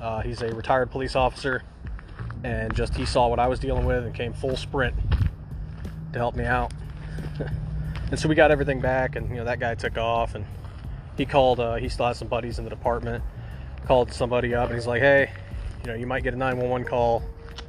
Uh, 0.00 0.22
he's 0.22 0.40
a 0.40 0.48
retired 0.54 0.90
police 0.90 1.14
officer 1.14 1.62
and 2.44 2.74
just 2.74 2.94
he 2.96 3.04
saw 3.04 3.28
what 3.28 3.38
I 3.38 3.46
was 3.46 3.58
dealing 3.58 3.84
with 3.84 4.04
and 4.04 4.14
came 4.14 4.32
full 4.32 4.56
sprint 4.56 4.96
to 6.14 6.18
help 6.18 6.34
me 6.34 6.44
out. 6.44 6.72
and 8.10 8.18
so 8.18 8.26
we 8.26 8.34
got 8.34 8.50
everything 8.50 8.80
back, 8.80 9.16
and 9.16 9.28
you 9.28 9.36
know 9.36 9.44
that 9.44 9.60
guy 9.60 9.74
took 9.74 9.96
off, 9.96 10.34
and 10.34 10.44
he 11.16 11.26
called. 11.26 11.60
Uh, 11.60 11.76
he 11.76 11.88
still 11.88 12.06
has 12.06 12.18
some 12.18 12.28
buddies 12.28 12.58
in 12.58 12.64
the 12.64 12.70
department. 12.70 13.22
Called 13.86 14.12
somebody 14.12 14.54
up, 14.54 14.66
and 14.66 14.74
he's 14.74 14.86
like, 14.86 15.00
"Hey, 15.00 15.30
you 15.82 15.88
know, 15.88 15.94
you 15.94 16.06
might 16.06 16.22
get 16.22 16.34
a 16.34 16.36
911 16.36 16.86
call. 16.86 17.22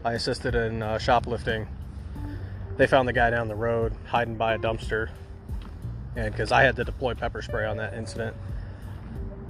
I 0.05 0.13
assisted 0.13 0.55
in 0.55 0.81
uh, 0.81 0.97
shoplifting. 0.99 1.67
They 2.77 2.87
found 2.87 3.07
the 3.07 3.13
guy 3.13 3.29
down 3.29 3.47
the 3.47 3.55
road 3.55 3.93
hiding 4.05 4.35
by 4.35 4.53
a 4.53 4.59
dumpster, 4.59 5.09
and 6.15 6.31
because 6.31 6.51
I 6.51 6.63
had 6.63 6.75
to 6.77 6.83
deploy 6.83 7.13
pepper 7.15 7.41
spray 7.41 7.65
on 7.65 7.77
that 7.77 7.93
incident, 7.93 8.35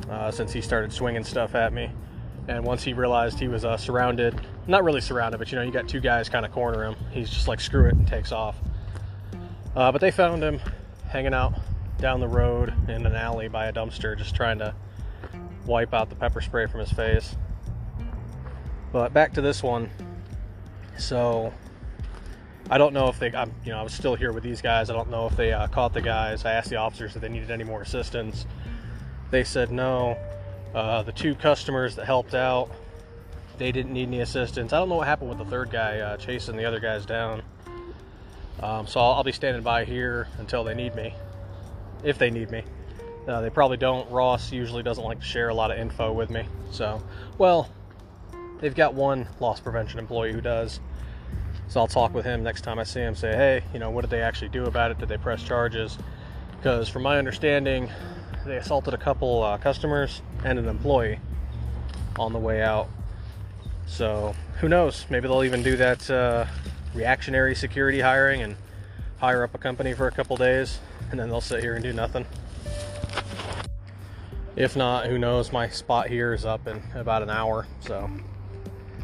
uh, 0.09 0.31
since 0.31 0.53
he 0.53 0.61
started 0.61 0.93
swinging 0.93 1.23
stuff 1.23 1.55
at 1.55 1.73
me." 1.73 1.91
And 2.47 2.65
once 2.65 2.83
he 2.83 2.93
realized 2.93 3.39
he 3.39 3.47
was 3.47 3.63
uh, 3.63 3.77
surrounded, 3.77 4.41
not 4.67 4.83
really 4.83 4.99
surrounded, 4.99 5.37
but 5.37 5.49
you 5.51 5.57
know, 5.57 5.61
you 5.63 5.71
got 5.71 5.87
two 5.87 6.01
guys 6.01 6.27
kind 6.27 6.45
of 6.45 6.51
corner 6.51 6.83
him. 6.83 6.95
He's 7.11 7.29
just 7.29 7.47
like, 7.47 7.61
screw 7.61 7.87
it, 7.87 7.93
and 7.93 8.05
takes 8.05 8.33
off. 8.33 8.57
Uh, 9.75 9.93
but 9.93 10.01
they 10.01 10.11
found 10.11 10.43
him 10.43 10.59
hanging 11.07 11.33
out 11.33 11.53
down 11.99 12.19
the 12.19 12.27
road 12.27 12.73
in 12.89 13.05
an 13.05 13.15
alley 13.15 13.47
by 13.47 13.67
a 13.67 13.73
dumpster, 13.73 14.17
just 14.17 14.35
trying 14.35 14.59
to 14.59 14.73
wipe 15.65 15.93
out 15.93 16.09
the 16.09 16.15
pepper 16.15 16.41
spray 16.41 16.65
from 16.65 16.79
his 16.79 16.91
face. 16.91 17.35
But 18.91 19.13
back 19.13 19.33
to 19.33 19.41
this 19.41 19.63
one. 19.63 19.89
So 20.97 21.53
I 22.69 22.77
don't 22.77 22.93
know 22.93 23.07
if 23.07 23.19
they, 23.19 23.33
I'm, 23.33 23.51
you 23.65 23.71
know, 23.71 23.79
I 23.79 23.83
was 23.83 23.93
still 23.93 24.15
here 24.15 24.31
with 24.31 24.43
these 24.43 24.61
guys. 24.61 24.89
I 24.89 24.93
don't 24.93 25.09
know 25.09 25.27
if 25.27 25.35
they 25.35 25.51
uh, 25.51 25.67
caught 25.67 25.93
the 25.93 26.01
guys. 26.01 26.45
I 26.45 26.51
asked 26.51 26.69
the 26.69 26.77
officers 26.77 27.15
if 27.15 27.21
they 27.21 27.29
needed 27.29 27.51
any 27.51 27.63
more 27.63 27.81
assistance. 27.81 28.45
They 29.31 29.43
said 29.43 29.71
no. 29.71 30.17
Uh, 30.73 31.03
the 31.03 31.11
two 31.11 31.35
customers 31.35 31.95
that 31.95 32.05
helped 32.05 32.33
out, 32.33 32.69
they 33.57 33.71
didn't 33.71 33.93
need 33.93 34.07
any 34.07 34.21
assistance. 34.21 34.73
I 34.73 34.79
don't 34.79 34.89
know 34.89 34.95
what 34.95 35.07
happened 35.07 35.29
with 35.29 35.39
the 35.39 35.45
third 35.45 35.71
guy 35.71 35.99
uh, 35.99 36.17
chasing 36.17 36.55
the 36.55 36.65
other 36.65 36.79
guys 36.79 37.05
down. 37.05 37.43
Um, 38.61 38.87
so 38.87 38.99
I'll, 38.99 39.13
I'll, 39.13 39.23
be 39.23 39.31
standing 39.31 39.61
by 39.61 39.83
here 39.83 40.27
until 40.37 40.63
they 40.63 40.73
need 40.73 40.95
me, 40.95 41.13
if 42.03 42.17
they 42.17 42.29
need 42.29 42.51
me. 42.51 42.63
Uh, 43.27 43.41
they 43.41 43.49
probably 43.49 43.77
don't. 43.77 44.09
Ross 44.11 44.51
usually 44.51 44.83
doesn't 44.83 45.03
like 45.03 45.19
to 45.19 45.25
share 45.25 45.49
a 45.49 45.53
lot 45.53 45.71
of 45.71 45.77
info 45.77 46.11
with 46.11 46.29
me. 46.29 46.45
So, 46.71 47.01
well, 47.37 47.69
they've 48.59 48.75
got 48.75 48.93
one 48.93 49.27
loss 49.39 49.59
prevention 49.59 49.99
employee 49.99 50.33
who 50.33 50.41
does. 50.41 50.79
So 51.69 51.79
I'll 51.79 51.87
talk 51.87 52.13
with 52.13 52.25
him 52.25 52.43
next 52.43 52.61
time 52.61 52.79
I 52.79 52.83
see 52.83 52.99
him. 52.99 53.15
Say, 53.15 53.35
hey, 53.35 53.63
you 53.73 53.79
know, 53.79 53.89
what 53.89 54.01
did 54.01 54.09
they 54.09 54.21
actually 54.21 54.49
do 54.49 54.65
about 54.65 54.91
it? 54.91 54.99
Did 54.99 55.09
they 55.09 55.17
press 55.17 55.41
charges? 55.41 55.97
Because 56.57 56.89
from 56.89 57.03
my 57.03 57.17
understanding, 57.17 57.89
they 58.45 58.57
assaulted 58.57 58.93
a 58.93 58.97
couple 58.97 59.41
uh, 59.41 59.57
customers 59.57 60.21
and 60.43 60.59
an 60.59 60.67
employee 60.67 61.19
on 62.19 62.33
the 62.33 62.39
way 62.39 62.61
out. 62.61 62.89
So 63.85 64.35
who 64.59 64.69
knows? 64.69 65.05
Maybe 65.09 65.27
they'll 65.27 65.43
even 65.43 65.63
do 65.63 65.77
that 65.77 66.09
uh, 66.09 66.45
reactionary 66.93 67.55
security 67.55 67.99
hiring 67.99 68.41
and 68.41 68.55
hire 69.17 69.43
up 69.43 69.55
a 69.55 69.57
company 69.57 69.93
for 69.93 70.07
a 70.07 70.11
couple 70.11 70.37
days, 70.37 70.79
and 71.11 71.19
then 71.19 71.29
they'll 71.29 71.41
sit 71.41 71.61
here 71.61 71.75
and 71.75 71.83
do 71.83 71.93
nothing. 71.93 72.25
If 74.55 74.75
not, 74.75 75.07
who 75.07 75.17
knows? 75.17 75.51
My 75.51 75.67
spot 75.69 76.07
here 76.07 76.33
is 76.33 76.45
up 76.45 76.67
in 76.67 76.81
about 76.95 77.23
an 77.23 77.29
hour, 77.29 77.65
so. 77.79 78.09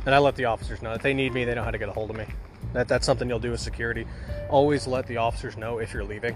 And 0.06 0.16
I 0.16 0.20
let 0.20 0.36
the 0.36 0.46
officers 0.46 0.82
know 0.82 0.94
if 0.94 1.02
they 1.02 1.14
need 1.14 1.34
me, 1.34 1.46
they 1.46 1.56
know 1.56 1.64
how 1.64 1.72
to 1.72 1.78
get 1.78 1.90
a 1.90 1.94
hold 1.94 2.10
of 2.10 2.16
me. 2.16 2.26
That 2.74 2.88
that's 2.88 3.06
something 3.06 3.28
you'll 3.28 3.40
do 3.40 3.52
with 3.52 3.60
security. 3.60 4.06
Always 4.50 4.88
let 4.88 5.08
the 5.08 5.18
officers 5.18 5.58
know 5.58 5.80
if 5.80 5.94
you're 5.94 6.04
leaving 6.04 6.36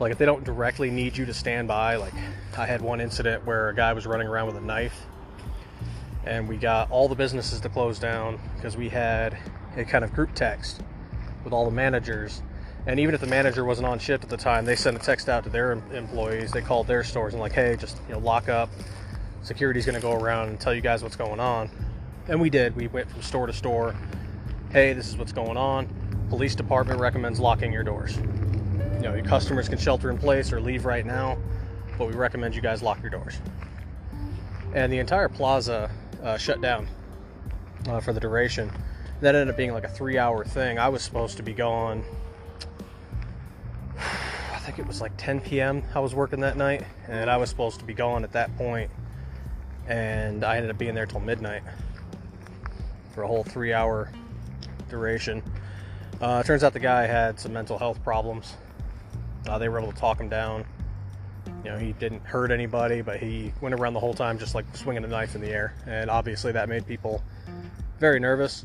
like 0.00 0.10
if 0.10 0.18
they 0.18 0.24
don't 0.24 0.42
directly 0.42 0.90
need 0.90 1.16
you 1.16 1.26
to 1.26 1.34
stand 1.34 1.68
by 1.68 1.96
like 1.96 2.14
i 2.56 2.66
had 2.66 2.80
one 2.80 3.00
incident 3.00 3.46
where 3.46 3.68
a 3.68 3.74
guy 3.74 3.92
was 3.92 4.06
running 4.06 4.26
around 4.26 4.46
with 4.46 4.56
a 4.56 4.60
knife 4.60 5.06
and 6.24 6.48
we 6.48 6.56
got 6.56 6.90
all 6.90 7.06
the 7.06 7.14
businesses 7.14 7.60
to 7.60 7.68
close 7.68 7.98
down 7.98 8.40
because 8.56 8.76
we 8.76 8.88
had 8.88 9.38
a 9.76 9.84
kind 9.84 10.04
of 10.04 10.12
group 10.12 10.34
text 10.34 10.82
with 11.44 11.52
all 11.52 11.64
the 11.64 11.70
managers 11.70 12.42
and 12.86 12.98
even 12.98 13.14
if 13.14 13.20
the 13.20 13.26
manager 13.26 13.64
wasn't 13.64 13.86
on 13.86 13.98
shift 13.98 14.24
at 14.24 14.30
the 14.30 14.36
time 14.36 14.64
they 14.64 14.76
sent 14.76 14.96
a 14.96 15.00
text 15.00 15.28
out 15.28 15.44
to 15.44 15.50
their 15.50 15.72
employees. 15.72 16.50
They 16.50 16.62
called 16.62 16.86
their 16.86 17.04
stores 17.04 17.34
and 17.34 17.40
like 17.40 17.52
hey 17.52 17.76
just 17.76 17.98
you 18.08 18.14
know 18.14 18.20
lock 18.20 18.48
up. 18.48 18.70
Security's 19.42 19.86
going 19.86 19.94
to 19.94 20.02
go 20.02 20.12
around 20.12 20.48
and 20.48 20.60
tell 20.60 20.74
you 20.74 20.82
guys 20.82 21.02
what's 21.02 21.16
going 21.16 21.40
on. 21.40 21.70
And 22.28 22.40
we 22.40 22.50
did. 22.50 22.76
We 22.76 22.88
went 22.88 23.10
from 23.10 23.22
store 23.22 23.46
to 23.46 23.52
store. 23.52 23.94
Hey 24.70 24.92
this 24.92 25.08
is 25.08 25.16
what's 25.16 25.32
going 25.32 25.56
on. 25.56 25.88
Police 26.28 26.54
department 26.54 27.00
recommends 27.00 27.40
locking 27.40 27.72
your 27.72 27.82
doors. 27.82 28.16
You 28.16 29.06
know, 29.06 29.14
your 29.14 29.24
customers 29.24 29.68
can 29.68 29.78
shelter 29.78 30.10
in 30.10 30.18
place 30.18 30.52
or 30.52 30.60
leave 30.60 30.84
right 30.84 31.06
now, 31.06 31.38
but 31.96 32.06
we 32.06 32.14
recommend 32.14 32.54
you 32.54 32.60
guys 32.60 32.82
lock 32.82 33.00
your 33.00 33.10
doors. 33.10 33.40
And 34.74 34.92
the 34.92 34.98
entire 34.98 35.28
plaza 35.28 35.90
uh, 36.22 36.36
shut 36.36 36.60
down 36.60 36.86
uh, 37.88 38.00
for 38.00 38.12
the 38.12 38.20
duration. 38.20 38.70
That 39.20 39.34
ended 39.34 39.48
up 39.48 39.56
being 39.56 39.72
like 39.72 39.84
a 39.84 39.88
three 39.88 40.18
hour 40.18 40.44
thing. 40.44 40.78
I 40.78 40.88
was 40.88 41.02
supposed 41.02 41.36
to 41.38 41.42
be 41.42 41.52
gone, 41.52 42.04
think 44.70 44.78
it 44.78 44.86
was 44.86 45.00
like 45.00 45.12
10 45.16 45.40
p.m. 45.40 45.82
I 45.94 46.00
was 46.00 46.14
working 46.14 46.40
that 46.40 46.56
night, 46.56 46.84
and 47.08 47.28
I 47.28 47.36
was 47.36 47.50
supposed 47.50 47.80
to 47.80 47.84
be 47.84 47.94
gone 47.94 48.22
at 48.22 48.32
that 48.32 48.56
point, 48.56 48.90
and 49.88 50.44
I 50.44 50.56
ended 50.56 50.70
up 50.70 50.78
being 50.78 50.94
there 50.94 51.06
till 51.06 51.20
midnight 51.20 51.62
for 53.12 53.22
a 53.22 53.26
whole 53.26 53.42
three 53.42 53.72
hour 53.72 54.12
duration. 54.88 55.42
Uh, 56.20 56.42
turns 56.42 56.62
out 56.62 56.72
the 56.72 56.78
guy 56.78 57.06
had 57.06 57.40
some 57.40 57.52
mental 57.52 57.78
health 57.78 58.02
problems 58.04 58.54
uh, 59.48 59.58
they 59.58 59.68
were 59.68 59.80
able 59.80 59.92
to 59.92 59.98
talk 59.98 60.20
him 60.20 60.28
down. 60.28 60.64
You 61.64 61.70
know, 61.70 61.78
he 61.78 61.92
didn't 61.92 62.22
hurt 62.22 62.50
anybody, 62.50 63.02
but 63.02 63.18
he 63.18 63.52
went 63.60 63.74
around 63.74 63.94
the 63.94 64.00
whole 64.00 64.14
time 64.14 64.38
just 64.38 64.54
like 64.54 64.64
swinging 64.76 65.04
a 65.04 65.08
knife 65.08 65.34
in 65.34 65.40
the 65.40 65.50
air, 65.50 65.74
and 65.86 66.10
obviously 66.10 66.52
that 66.52 66.68
made 66.68 66.86
people 66.86 67.22
very 67.98 68.20
nervous. 68.20 68.64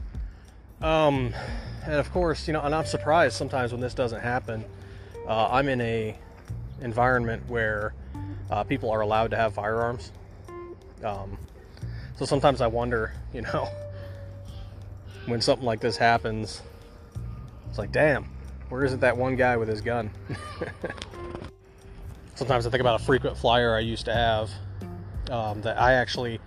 Um, 0.81 1.33
and 1.85 1.95
of 1.95 2.11
course, 2.11 2.47
you 2.47 2.53
know, 2.53 2.61
and 2.61 2.75
I'm 2.75 2.85
surprised 2.85 3.35
sometimes 3.35 3.71
when 3.71 3.81
this 3.81 3.93
doesn't 3.93 4.21
happen. 4.21 4.65
Uh, 5.27 5.49
I'm 5.51 5.69
in 5.69 5.81
a 5.81 6.17
environment 6.81 7.43
where 7.47 7.93
uh, 8.51 8.63
people 8.63 8.91
are 8.91 9.01
allowed 9.01 9.31
to 9.31 9.37
have 9.37 9.53
firearms. 9.53 10.11
Um, 11.03 11.37
so 12.15 12.25
sometimes 12.25 12.61
I 12.61 12.67
wonder, 12.67 13.13
you 13.33 13.41
know, 13.41 13.67
when 15.25 15.41
something 15.41 15.65
like 15.65 15.79
this 15.79 15.97
happens, 15.97 16.61
it's 17.69 17.77
like, 17.77 17.91
damn, 17.91 18.25
where 18.69 18.85
isn't 18.85 19.01
that 19.01 19.17
one 19.17 19.35
guy 19.35 19.57
with 19.57 19.67
his 19.67 19.81
gun? 19.81 20.11
Sometimes 22.35 22.67
I 22.67 22.69
think 22.69 22.81
about 22.81 22.99
a 22.99 23.03
frequent 23.03 23.37
flyer 23.37 23.75
I 23.75 23.79
used 23.79 24.05
to 24.05 24.13
have 24.13 24.51
um, 25.31 25.61
that 25.61 25.79
I 25.79 25.93
actually 25.93 26.39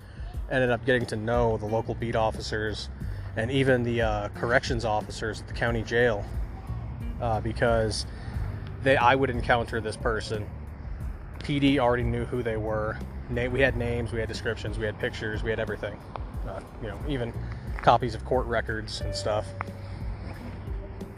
ended 0.51 0.71
up 0.71 0.85
getting 0.85 1.07
to 1.07 1.17
know 1.17 1.57
the 1.57 1.67
local 1.67 1.95
beat 1.95 2.15
officers 2.15 2.91
and 3.37 3.51
even 3.51 3.83
the 3.83 4.03
uh, 4.03 4.29
corrections 4.31 4.85
officers 4.85 5.41
at 5.41 5.49
the 5.49 5.55
county 5.55 5.83
jail, 5.83 6.25
uh, 7.21 7.41
because 7.41 8.07
they 8.83 8.97
I 8.97 9.15
would 9.15 9.31
encounter 9.31 9.81
this 9.81 9.97
person. 9.97 10.47
PD 11.41 11.79
already 11.79 12.03
knew 12.03 12.25
who 12.25 12.43
they 12.43 12.57
were. 12.57 12.99
We 13.31 13.61
had 13.61 13.77
names, 13.77 14.13
we 14.13 14.21
had 14.21 14.29
descriptions, 14.29 14.79
we 14.79 14.87
had 14.87 14.99
pictures, 14.99 15.43
we 15.43 15.51
had 15.51 15.61
everything. 15.61 15.99
Uh, 16.49 16.61
you 16.83 16.89
know, 16.89 16.99
even 17.09 17.33
copies 17.83 18.15
of 18.15 18.25
court 18.25 18.47
records 18.47 19.01
and 19.03 19.15
stuff. 19.15 19.47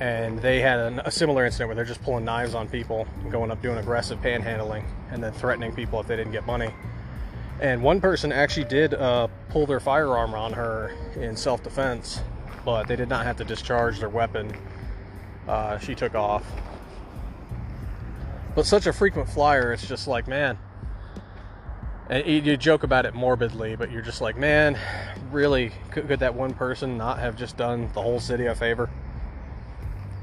And 0.00 0.40
they 0.40 0.60
had 0.60 0.80
an, 0.80 1.00
a 1.00 1.10
similar 1.10 1.44
incident 1.44 1.68
where 1.68 1.76
they're 1.76 1.84
just 1.84 2.02
pulling 2.02 2.24
knives 2.24 2.54
on 2.54 2.68
people 2.68 3.06
going 3.30 3.50
up 3.50 3.60
doing 3.62 3.78
aggressive 3.78 4.18
panhandling 4.20 4.84
and 5.10 5.22
then 5.22 5.32
threatening 5.32 5.72
people 5.72 6.00
if 6.00 6.06
they 6.06 6.16
didn't 6.16 6.32
get 6.32 6.46
money. 6.46 6.70
And 7.60 7.82
one 7.82 8.00
person 8.00 8.32
actually 8.32 8.64
did 8.64 8.94
uh, 8.94 9.28
pull 9.50 9.66
their 9.66 9.80
firearm 9.80 10.34
on 10.34 10.54
her 10.54 10.96
in 11.16 11.36
self 11.36 11.62
defense, 11.62 12.22
but 12.64 12.88
they 12.88 12.96
did 12.96 13.08
not 13.08 13.26
have 13.26 13.36
to 13.36 13.44
discharge 13.44 14.00
their 14.00 14.08
weapon. 14.08 14.50
Uh, 15.46 15.78
she 15.78 15.94
took 15.94 16.14
off. 16.14 16.44
But 18.60 18.66
such 18.66 18.86
a 18.86 18.92
frequent 18.92 19.26
flyer, 19.26 19.72
it's 19.72 19.88
just 19.88 20.06
like, 20.06 20.28
man. 20.28 20.58
And 22.10 22.26
you 22.26 22.58
joke 22.58 22.82
about 22.82 23.06
it 23.06 23.14
morbidly, 23.14 23.74
but 23.74 23.90
you're 23.90 24.02
just 24.02 24.20
like, 24.20 24.36
man, 24.36 24.78
really, 25.30 25.72
could, 25.90 26.06
could 26.06 26.20
that 26.20 26.34
one 26.34 26.52
person 26.52 26.98
not 26.98 27.20
have 27.20 27.36
just 27.36 27.56
done 27.56 27.88
the 27.94 28.02
whole 28.02 28.20
city 28.20 28.44
a 28.44 28.54
favor? 28.54 28.90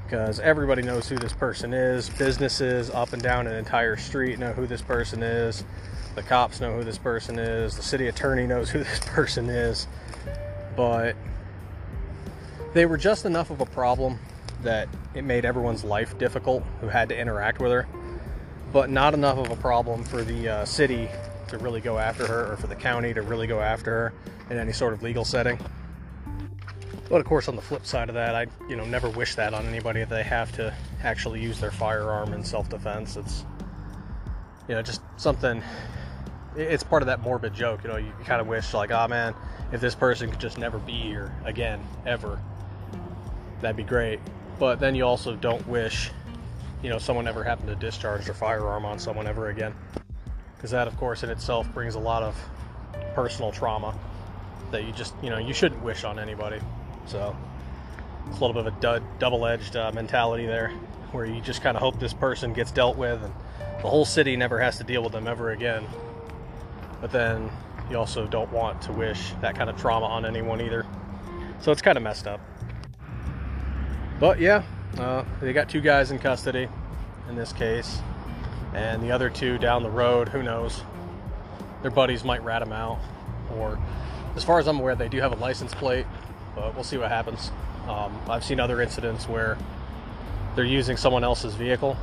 Because 0.06 0.40
everybody 0.40 0.84
knows 0.84 1.10
who 1.10 1.16
this 1.16 1.34
person 1.34 1.74
is. 1.74 2.12
Businesses 2.12 2.92
up 2.92 3.12
and 3.12 3.24
down 3.24 3.48
an 3.48 3.56
entire 3.56 3.98
street 3.98 4.38
know 4.38 4.54
who 4.54 4.68
this 4.68 4.84
person 4.84 5.24
is. 5.24 5.64
The 6.14 6.22
cops 6.22 6.62
know 6.62 6.74
who 6.76 6.84
this 6.84 7.00
person 7.00 7.40
is. 7.40 7.76
The 7.76 7.82
city 7.82 8.06
attorney 8.06 8.46
knows 8.46 8.70
who 8.70 8.78
this 8.84 9.00
person 9.00 9.50
is. 9.50 9.88
But 10.76 11.16
they 12.76 12.86
were 12.86 12.98
just 12.98 13.26
enough 13.26 13.50
of 13.50 13.62
a 13.62 13.66
problem 13.66 14.20
that 14.62 14.88
it 15.16 15.24
made 15.24 15.44
everyone's 15.44 15.84
life 15.84 16.16
difficult 16.20 16.64
who 16.82 16.88
had 16.88 17.10
to 17.10 17.18
interact 17.18 17.60
with 17.60 17.72
her, 17.72 17.88
but 18.78 18.92
not 18.92 19.16
enough 19.16 19.40
of 19.40 19.50
a 19.50 19.56
problem 19.56 20.04
for 20.04 20.24
the 20.24 20.48
uh, 20.48 20.64
city 20.64 21.10
to 21.48 21.58
really 21.58 21.82
go 21.82 21.98
after 21.98 22.28
her 22.28 22.52
or 22.52 22.58
for 22.58 22.68
the 22.68 22.76
county 22.76 23.12
to 23.12 23.24
really 23.24 23.48
go 23.48 23.60
after 23.60 23.90
her 23.90 24.14
in 24.52 24.60
any 24.60 24.72
sort 24.72 24.94
of 24.94 25.02
legal 25.02 25.26
setting. 25.26 25.58
But 27.10 27.20
of 27.20 27.26
course, 27.26 27.48
on 27.48 27.56
the 27.56 27.62
flip 27.64 27.88
side 27.88 28.08
of 28.08 28.14
that, 28.14 28.36
I 28.36 28.46
you 28.70 28.76
know 28.76 28.86
never 28.86 29.10
wish 29.10 29.34
that 29.34 29.56
on 29.56 29.66
anybody 29.66 30.02
if 30.02 30.10
they 30.10 30.22
have 30.22 30.52
to 30.58 30.76
actually 31.02 31.42
use 31.42 31.60
their 31.60 31.72
firearm 31.72 32.34
in 32.34 32.44
self-defense. 32.44 33.18
It's 33.18 33.46
you 34.68 34.76
know 34.76 34.84
just 34.84 35.02
something. 35.16 35.64
It's 36.56 36.84
part 36.84 37.02
of 37.02 37.08
that 37.08 37.22
morbid 37.22 37.56
joke. 37.56 37.84
You 37.84 37.90
know, 37.90 37.98
you 37.98 38.14
kind 38.26 38.40
of 38.40 38.46
wish 38.46 38.76
like, 38.76 38.92
oh 38.92 39.08
man, 39.08 39.34
if 39.72 39.82
this 39.82 39.96
person 39.96 40.30
could 40.30 40.40
just 40.40 40.60
never 40.60 40.78
be 40.78 40.94
here 40.94 41.34
again, 41.46 41.82
ever, 42.06 42.40
that'd 43.60 43.76
be 43.76 43.82
great. 43.82 44.20
But 44.60 44.80
then 44.80 44.94
you 44.94 45.04
also 45.04 45.36
don't 45.36 45.68
wish, 45.68 46.12
you 46.88 46.94
know, 46.94 47.00
someone 47.00 47.28
ever 47.28 47.44
happened 47.44 47.68
to 47.68 47.76
discharge 47.76 48.24
their 48.24 48.34
firearm 48.34 48.86
on 48.86 48.98
someone 48.98 49.28
ever 49.28 49.50
again 49.50 49.76
because 50.56 50.72
that, 50.72 50.88
of 50.88 50.96
course, 50.96 51.22
in 51.22 51.30
itself 51.30 51.70
brings 51.74 51.96
a 51.96 52.00
lot 52.00 52.24
of 52.24 52.34
personal 53.14 53.52
trauma 53.52 53.94
that 54.72 54.86
you 54.86 54.94
just, 54.94 55.14
you 55.22 55.30
know, 55.30 55.38
you 55.38 55.54
shouldn't 55.54 55.84
wish 55.84 56.06
on 56.06 56.18
anybody. 56.18 56.62
So 57.06 57.36
it's 58.28 58.38
a 58.38 58.40
little 58.40 58.54
bit 58.54 58.68
of 58.68 58.78
a 58.78 58.80
dud, 58.80 59.04
double-edged 59.20 59.76
uh, 59.76 59.92
mentality 59.92 60.46
there, 60.46 60.70
where 61.12 61.26
you 61.26 61.42
just 61.42 61.62
kind 61.62 61.76
of 61.76 61.84
hope 61.84 62.00
this 62.00 62.14
person 62.14 62.54
gets 62.54 62.72
dealt 62.72 62.96
with, 62.96 63.22
and 63.22 63.34
the 63.82 63.90
whole 63.90 64.06
city 64.06 64.38
never 64.38 64.58
has 64.58 64.78
to 64.78 64.86
deal 64.86 65.04
with 65.04 65.12
them 65.12 65.28
ever 65.28 65.52
again. 65.52 65.86
But 67.02 67.12
then 67.12 67.52
you 67.92 67.98
also 67.98 68.28
don't 68.28 68.52
want 68.54 68.82
to 68.84 68.94
wish 68.94 69.34
that 69.42 69.58
kind 69.58 69.70
of 69.70 69.78
trauma 69.78 70.06
on 70.06 70.26
anyone 70.26 70.62
either. 70.62 70.86
So 71.60 71.74
it's 71.74 71.82
kind 71.82 71.98
of 71.98 72.04
messed 72.04 72.28
up. 72.28 72.40
But 74.22 74.40
yeah, 74.40 74.64
uh, 75.00 75.24
they 75.42 75.54
got 75.54 75.70
two 75.70 75.82
guys 75.82 76.12
in 76.12 76.20
custody 76.20 76.68
in 77.30 77.36
this 77.36 77.54
case 77.54 78.00
and 78.74 79.02
the 79.02 79.12
other 79.12 79.30
two 79.30 79.58
down 79.58 79.84
the 79.84 79.90
road, 79.90 80.30
who 80.30 80.44
knows? 80.44 80.84
Their 81.82 81.92
buddies 81.92 82.24
might 82.24 82.44
rat 82.44 82.62
them 82.62 82.74
out, 82.74 83.00
or 83.56 83.80
as 84.36 84.44
far 84.44 84.60
as 84.60 84.68
I'm 84.68 84.80
aware, 84.80 84.96
they 84.96 85.10
do 85.10 85.20
have 85.20 85.32
a 85.32 85.36
license 85.36 85.74
plate, 85.74 86.06
but 86.56 86.76
we'll 86.76 86.84
see 86.84 86.98
what 86.98 87.10
happens. 87.10 87.52
Um, 87.88 88.16
I've 88.30 88.44
seen 88.44 88.60
other 88.60 88.82
incidents 88.82 89.28
where 89.28 89.58
they're 90.56 90.66
using 90.66 90.98
someone 90.98 91.24
else's 91.24 91.56
vehicle, 91.56 91.98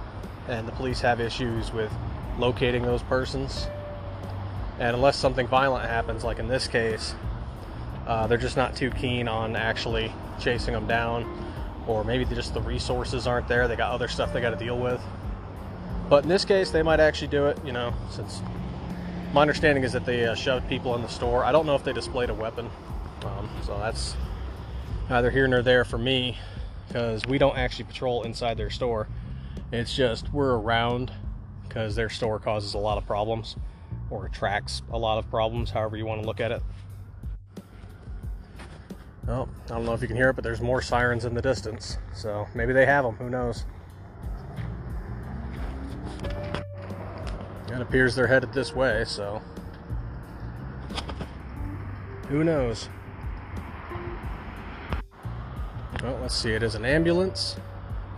and 0.49 0.66
the 0.66 0.73
police 0.73 1.01
have 1.01 1.21
issues 1.21 1.73
with 1.73 1.92
locating 2.38 2.83
those 2.83 3.03
persons. 3.03 3.68
And 4.81 4.97
unless 4.97 5.16
something 5.16 5.47
violent 5.47 5.88
happens, 5.88 6.25
like 6.25 6.38
in 6.38 6.49
this 6.49 6.66
case, 6.66 7.14
uh, 8.07 8.27
they're 8.27 8.38
just 8.38 8.57
not 8.57 8.75
too 8.75 8.90
keen 8.90 9.29
on 9.29 9.55
actually 9.55 10.12
chasing 10.40 10.75
them 10.75 10.87
down, 10.87 11.23
or 11.87 12.05
maybe 12.05 12.25
just 12.25 12.55
the 12.55 12.61
resources 12.61 13.27
aren't 13.27 13.49
there. 13.49 13.68
They 13.68 13.77
got 13.77 13.92
other 13.92 14.09
stuff 14.09 14.33
they 14.33 14.40
got 14.40 14.51
to 14.51 14.64
deal 14.64 14.79
with. 14.79 15.01
But 16.09 16.25
in 16.25 16.29
this 16.29 16.44
case, 16.44 16.70
they 16.70 16.83
might 16.83 17.01
actually 17.01 17.29
do 17.29 17.47
it, 17.47 17.59
you 17.64 17.73
know, 17.73 17.92
since 18.11 18.42
my 19.33 19.42
understanding 19.42 19.85
is 19.85 19.92
that 19.92 20.07
they 20.07 20.27
uh, 20.27 20.35
shoved 20.35 20.68
people 20.68 20.94
in 20.94 21.03
the 21.03 21.09
store. 21.09 21.44
I 21.44 21.53
don't 21.53 21.66
know 21.66 21.75
if 21.75 21.83
they 21.83 21.92
displayed 21.92 22.31
a 22.31 22.35
weapon. 22.35 22.70
Um, 23.25 23.49
so 23.64 23.79
that's 23.79 24.14
neither 25.09 25.31
here 25.31 25.49
nor 25.49 25.62
there 25.62 25.85
for 25.85 25.99
me 25.99 26.38
because 26.87 27.25
we 27.27 27.38
don't 27.38 27.57
actually 27.57 27.87
patrol 27.87 28.23
inside 28.23 28.57
their 28.57 28.70
store. 28.70 29.09
It's 29.73 29.94
just 29.94 30.33
we're 30.33 30.55
around 30.55 31.11
because 31.66 31.97
their 31.97 32.11
store 32.11 32.38
causes 32.38 32.75
a 32.75 32.79
lot 32.79 32.99
of 32.99 33.07
problems 33.07 33.57
or 34.11 34.27
attracts 34.27 34.83
a 34.92 34.99
lot 34.99 35.18
of 35.18 35.29
problems, 35.31 35.70
however 35.70 35.97
you 35.97 36.07
want 36.07 36.20
to 36.20 36.27
look 36.27 36.40
at 36.40 36.53
it. 36.53 36.62
Oh, 39.27 39.49
I 39.65 39.69
don't 39.69 39.87
know 39.87 39.95
if 39.95 40.03
you 40.03 40.09
can 40.09 40.17
hear 40.17 40.31
it, 40.31 40.35
but 40.35 40.45
there's 40.45 40.61
more 40.61 40.83
sirens 40.83 41.25
in 41.25 41.35
the 41.35 41.43
distance. 41.43 41.97
So 42.13 42.47
maybe 42.55 42.73
they 42.73 42.85
have 42.85 43.05
them. 43.05 43.17
Who 43.17 43.31
knows? 43.31 43.65
It 47.73 47.81
appears 47.81 48.15
they're 48.15 48.27
headed 48.27 48.53
this 48.53 48.75
way, 48.75 49.05
so 49.05 49.43
who 52.29 52.45
knows? 52.45 52.89
Well, 56.03 56.19
let's 56.21 56.35
see. 56.35 56.53
It 56.53 56.63
is 56.63 56.75
an 56.75 56.85
ambulance, 56.85 57.57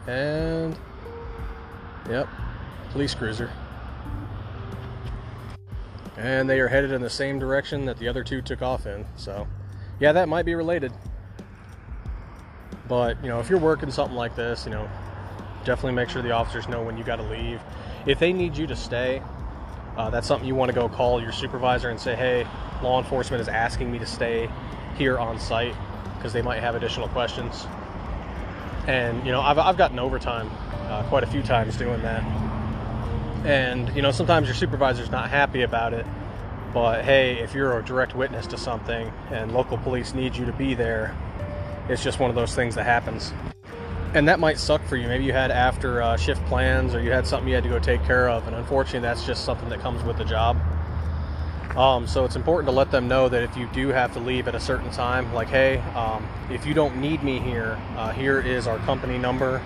and 0.07 0.77
yep, 2.11 2.29
police 2.91 3.15
cruiser. 3.15 3.51
And 6.17 6.51
they 6.51 6.61
are 6.61 6.69
headed 6.69 6.93
in 6.93 7.01
the 7.01 7.11
same 7.11 7.39
direction 7.39 7.85
that 7.87 7.99
the 7.99 8.09
other 8.09 8.25
two 8.25 8.43
took 8.43 8.61
off 8.61 8.87
in. 8.87 9.07
So, 9.17 9.47
yeah, 10.01 10.13
that 10.13 10.29
might 10.29 10.45
be 10.45 10.55
related. 10.55 10.93
But, 12.89 13.23
you 13.23 13.29
know, 13.29 13.41
if 13.41 13.51
you're 13.51 13.59
working 13.59 13.91
something 13.91 14.17
like 14.17 14.37
this, 14.37 14.65
you 14.65 14.71
know, 14.71 14.89
definitely 15.65 15.93
make 15.93 16.09
sure 16.09 16.23
the 16.23 16.31
officers 16.31 16.69
know 16.69 16.83
when 16.83 16.97
you 16.97 17.05
got 17.05 17.17
to 17.17 17.25
leave. 17.25 17.61
If 18.07 18.19
they 18.19 18.33
need 18.33 18.57
you 18.57 18.67
to 18.69 18.77
stay, 18.77 19.23
uh, 19.97 20.11
that's 20.11 20.27
something 20.27 20.47
you 20.47 20.55
want 20.55 20.71
to 20.71 20.75
go 20.75 20.89
call 20.89 21.21
your 21.21 21.33
supervisor 21.33 21.89
and 21.89 21.99
say, 21.99 22.15
hey, 22.15 22.47
law 22.83 22.99
enforcement 23.03 23.41
is 23.41 23.49
asking 23.49 23.91
me 23.91 23.99
to 23.99 24.07
stay 24.07 24.49
here 24.97 25.19
on 25.19 25.41
site 25.41 25.75
because 26.17 26.33
they 26.33 26.43
might 26.43 26.61
have 26.61 26.75
additional 26.75 27.09
questions. 27.09 27.67
And, 28.87 29.25
you 29.27 29.33
know, 29.33 29.41
I've, 29.41 29.59
I've 29.59 29.77
gotten 29.77 29.99
overtime 29.99 30.49
uh, 30.89 31.03
quite 31.09 31.25
a 31.25 31.27
few 31.27 31.43
times 31.43 31.77
doing 31.77 32.01
that. 32.03 32.23
And, 33.45 33.95
you 33.97 34.03
know, 34.03 34.13
sometimes 34.13 34.47
your 34.47 34.55
supervisor's 34.55 35.11
not 35.11 35.31
happy 35.31 35.63
about 35.63 35.93
it, 35.93 36.07
but 36.73 37.05
hey, 37.05 37.39
if 37.39 37.55
you're 37.55 37.79
a 37.79 37.85
direct 37.85 38.15
witness 38.15 38.47
to 38.49 38.59
something 38.59 39.13
and 39.31 39.53
local 39.53 39.79
police 39.79 40.15
need 40.15 40.37
you 40.37 40.45
to 40.45 40.53
be 40.53 40.75
there, 40.75 41.17
it's 41.89 42.03
just 42.03 42.19
one 42.19 42.31
of 42.31 42.37
those 42.37 42.55
things 42.55 42.75
that 42.75 42.85
happens 42.85 43.33
and 44.17 44.29
that 44.29 44.41
might 44.41 44.59
suck 44.59 44.83
for 44.85 44.97
you. 44.97 45.07
Maybe 45.09 45.25
you 45.25 45.33
had 45.33 45.51
after 45.51 46.01
uh, 46.01 46.17
shift 46.17 46.43
plans 46.47 46.95
or 46.95 47.03
you 47.03 47.11
had 47.11 47.27
something 47.27 47.47
you 47.49 47.55
had 47.55 47.65
to 47.65 47.69
go 47.69 47.79
take 47.79 48.03
care 48.05 48.31
of, 48.31 48.47
and 48.47 48.57
unfortunately, 48.57 49.01
that's 49.01 49.27
just 49.27 49.45
something 49.45 49.69
that 49.69 49.81
comes 49.81 50.03
with 50.05 50.17
the 50.17 50.25
job. 50.25 50.57
Um, 51.77 52.07
so 52.07 52.25
it's 52.25 52.37
important 52.37 52.67
to 52.69 52.73
let 52.73 52.91
them 52.91 53.09
know 53.09 53.29
that 53.29 53.43
if 53.43 53.55
you 53.59 53.69
do 53.75 53.89
have 53.89 54.15
to 54.15 54.19
leave 54.19 54.49
at 54.49 54.55
a 54.55 54.61
certain 54.61 54.91
time, 54.91 55.31
like, 55.35 55.49
hey, 55.49 55.79
um, 55.95 56.27
if 56.51 56.65
you 56.65 56.73
don't 56.73 56.97
need 56.97 57.23
me 57.23 57.39
here, 57.39 57.79
uh, 57.97 58.11
here 58.13 58.41
is 58.41 58.67
our 58.67 58.79
company 58.79 59.19
number, 59.19 59.59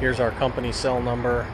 here's 0.00 0.20
our 0.20 0.30
company 0.32 0.72
cell 0.72 1.02
number, 1.02 1.46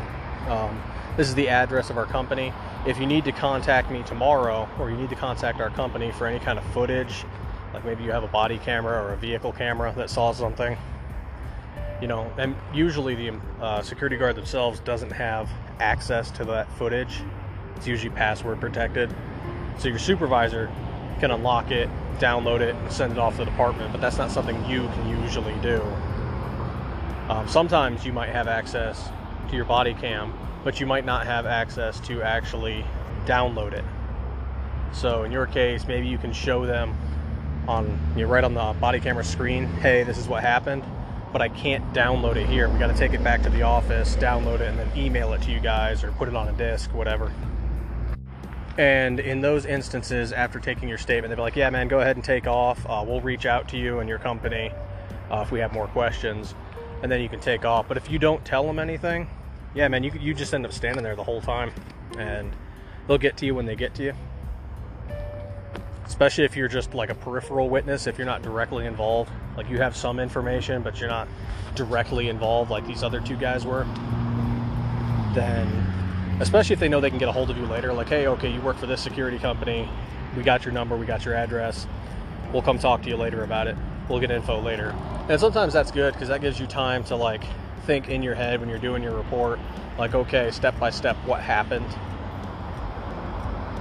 um, 0.46 0.80
this 1.16 1.28
is 1.28 1.34
the 1.34 1.48
address 1.48 1.90
of 1.90 1.98
our 1.98 2.06
company. 2.06 2.52
If 2.86 2.98
you 2.98 3.06
need 3.06 3.24
to 3.24 3.32
contact 3.32 3.90
me 3.90 4.02
tomorrow 4.02 4.68
or 4.78 4.90
you 4.90 4.96
need 4.96 5.08
to 5.08 5.16
contact 5.16 5.58
our 5.58 5.70
company 5.70 6.12
for 6.12 6.26
any 6.26 6.38
kind 6.38 6.58
of 6.58 6.64
footage, 6.66 7.24
like 7.72 7.82
maybe 7.82 8.04
you 8.04 8.10
have 8.10 8.24
a 8.24 8.28
body 8.28 8.58
camera 8.58 9.02
or 9.02 9.14
a 9.14 9.16
vehicle 9.16 9.52
camera 9.52 9.94
that 9.96 10.10
saw 10.10 10.32
something, 10.32 10.76
you 12.02 12.06
know, 12.06 12.30
and 12.36 12.54
usually 12.74 13.14
the 13.14 13.40
uh, 13.60 13.80
security 13.80 14.18
guard 14.18 14.36
themselves 14.36 14.80
doesn't 14.80 15.12
have 15.12 15.48
access 15.80 16.30
to 16.32 16.44
that 16.44 16.70
footage. 16.72 17.22
It's 17.76 17.86
usually 17.86 18.14
password 18.14 18.60
protected. 18.60 19.14
So 19.78 19.88
your 19.88 19.98
supervisor 19.98 20.70
can 21.20 21.30
unlock 21.30 21.70
it, 21.70 21.88
download 22.18 22.60
it, 22.60 22.74
and 22.74 22.92
send 22.92 23.12
it 23.12 23.18
off 23.18 23.32
to 23.34 23.38
the 23.38 23.44
department, 23.46 23.92
but 23.92 24.00
that's 24.02 24.18
not 24.18 24.30
something 24.30 24.56
you 24.68 24.82
can 24.88 25.22
usually 25.22 25.54
do. 25.62 25.80
Um, 27.30 27.48
sometimes 27.48 28.04
you 28.04 28.12
might 28.12 28.28
have 28.28 28.46
access 28.46 29.08
to 29.48 29.56
your 29.56 29.64
body 29.64 29.94
cam, 29.94 30.34
but 30.64 30.80
you 30.80 30.86
might 30.86 31.04
not 31.04 31.26
have 31.26 31.46
access 31.46 32.00
to 32.00 32.22
actually 32.22 32.84
download 33.26 33.72
it. 33.72 33.84
So 34.92 35.24
in 35.24 35.30
your 35.30 35.46
case, 35.46 35.86
maybe 35.86 36.06
you 36.08 36.18
can 36.18 36.32
show 36.32 36.66
them 36.66 36.96
on 37.68 37.98
you 38.16 38.24
know, 38.24 38.30
right 38.30 38.44
on 38.44 38.54
the 38.54 38.74
body 38.80 39.00
camera 39.00 39.24
screen, 39.24 39.66
hey, 39.66 40.02
this 40.02 40.18
is 40.18 40.26
what 40.26 40.42
happened, 40.42 40.84
but 41.32 41.42
I 41.42 41.48
can't 41.48 41.84
download 41.92 42.36
it 42.36 42.46
here. 42.46 42.68
We 42.68 42.78
got 42.78 42.88
to 42.88 42.96
take 42.96 43.12
it 43.12 43.22
back 43.22 43.42
to 43.42 43.50
the 43.50 43.62
office, 43.62 44.16
download 44.16 44.60
it, 44.60 44.68
and 44.68 44.78
then 44.78 44.90
email 44.96 45.32
it 45.32 45.42
to 45.42 45.50
you 45.50 45.60
guys 45.60 46.02
or 46.04 46.12
put 46.12 46.28
it 46.28 46.36
on 46.36 46.48
a 46.48 46.52
disk, 46.52 46.92
whatever. 46.94 47.32
And 48.76 49.20
in 49.20 49.40
those 49.40 49.66
instances, 49.66 50.32
after 50.32 50.58
taking 50.58 50.88
your 50.88 50.98
statement, 50.98 51.30
they'll 51.30 51.36
be 51.36 51.42
like, 51.42 51.56
yeah, 51.56 51.70
man, 51.70 51.86
go 51.88 52.00
ahead 52.00 52.16
and 52.16 52.24
take 52.24 52.46
off. 52.46 52.84
Uh, 52.88 53.04
we'll 53.06 53.20
reach 53.20 53.46
out 53.46 53.68
to 53.68 53.76
you 53.76 54.00
and 54.00 54.08
your 54.08 54.18
company 54.18 54.72
uh, 55.30 55.40
if 55.40 55.52
we 55.52 55.60
have 55.60 55.72
more 55.72 55.86
questions, 55.88 56.54
and 57.02 57.10
then 57.10 57.20
you 57.20 57.28
can 57.28 57.40
take 57.40 57.64
off. 57.64 57.86
But 57.86 57.96
if 57.96 58.10
you 58.10 58.18
don't 58.18 58.44
tell 58.44 58.66
them 58.66 58.78
anything, 58.78 59.28
yeah, 59.74 59.88
man, 59.88 60.04
you, 60.04 60.12
you 60.20 60.34
just 60.34 60.54
end 60.54 60.64
up 60.64 60.72
standing 60.72 61.02
there 61.02 61.16
the 61.16 61.24
whole 61.24 61.40
time, 61.40 61.72
and 62.18 62.52
they'll 63.06 63.18
get 63.18 63.36
to 63.38 63.46
you 63.46 63.54
when 63.54 63.66
they 63.66 63.76
get 63.76 63.94
to 63.96 64.04
you. 64.04 64.12
Especially 66.06 66.44
if 66.44 66.56
you're 66.56 66.68
just 66.68 66.94
like 66.94 67.10
a 67.10 67.14
peripheral 67.14 67.68
witness, 67.68 68.06
if 68.06 68.18
you're 68.18 68.26
not 68.26 68.42
directly 68.42 68.86
involved. 68.86 69.30
Like 69.56 69.68
you 69.70 69.78
have 69.78 69.96
some 69.96 70.20
information, 70.20 70.82
but 70.82 71.00
you're 71.00 71.08
not 71.08 71.28
directly 71.74 72.28
involved 72.28 72.70
like 72.70 72.86
these 72.86 73.02
other 73.02 73.20
two 73.20 73.36
guys 73.36 73.64
were. 73.64 73.84
Then 75.34 75.94
especially 76.40 76.74
if 76.74 76.80
they 76.80 76.88
know 76.88 77.00
they 77.00 77.10
can 77.10 77.18
get 77.18 77.28
a 77.28 77.32
hold 77.32 77.50
of 77.50 77.56
you 77.56 77.66
later 77.66 77.92
like 77.92 78.08
hey 78.08 78.26
okay 78.26 78.52
you 78.52 78.60
work 78.60 78.76
for 78.76 78.86
this 78.86 79.00
security 79.00 79.38
company 79.38 79.88
we 80.36 80.42
got 80.42 80.64
your 80.64 80.74
number 80.74 80.96
we 80.96 81.06
got 81.06 81.24
your 81.24 81.34
address 81.34 81.86
we'll 82.52 82.62
come 82.62 82.78
talk 82.78 83.02
to 83.02 83.08
you 83.08 83.16
later 83.16 83.44
about 83.44 83.66
it 83.66 83.76
we'll 84.08 84.18
get 84.18 84.30
info 84.30 84.60
later 84.60 84.94
and 85.28 85.40
sometimes 85.40 85.72
that's 85.72 85.90
good 85.90 86.12
because 86.12 86.28
that 86.28 86.40
gives 86.40 86.58
you 86.58 86.66
time 86.66 87.04
to 87.04 87.14
like 87.14 87.44
think 87.84 88.08
in 88.08 88.22
your 88.22 88.34
head 88.34 88.60
when 88.60 88.68
you're 88.68 88.78
doing 88.78 89.02
your 89.02 89.14
report 89.14 89.58
like 89.98 90.14
okay 90.14 90.50
step 90.50 90.78
by 90.78 90.90
step 90.90 91.16
what 91.26 91.40
happened 91.40 91.88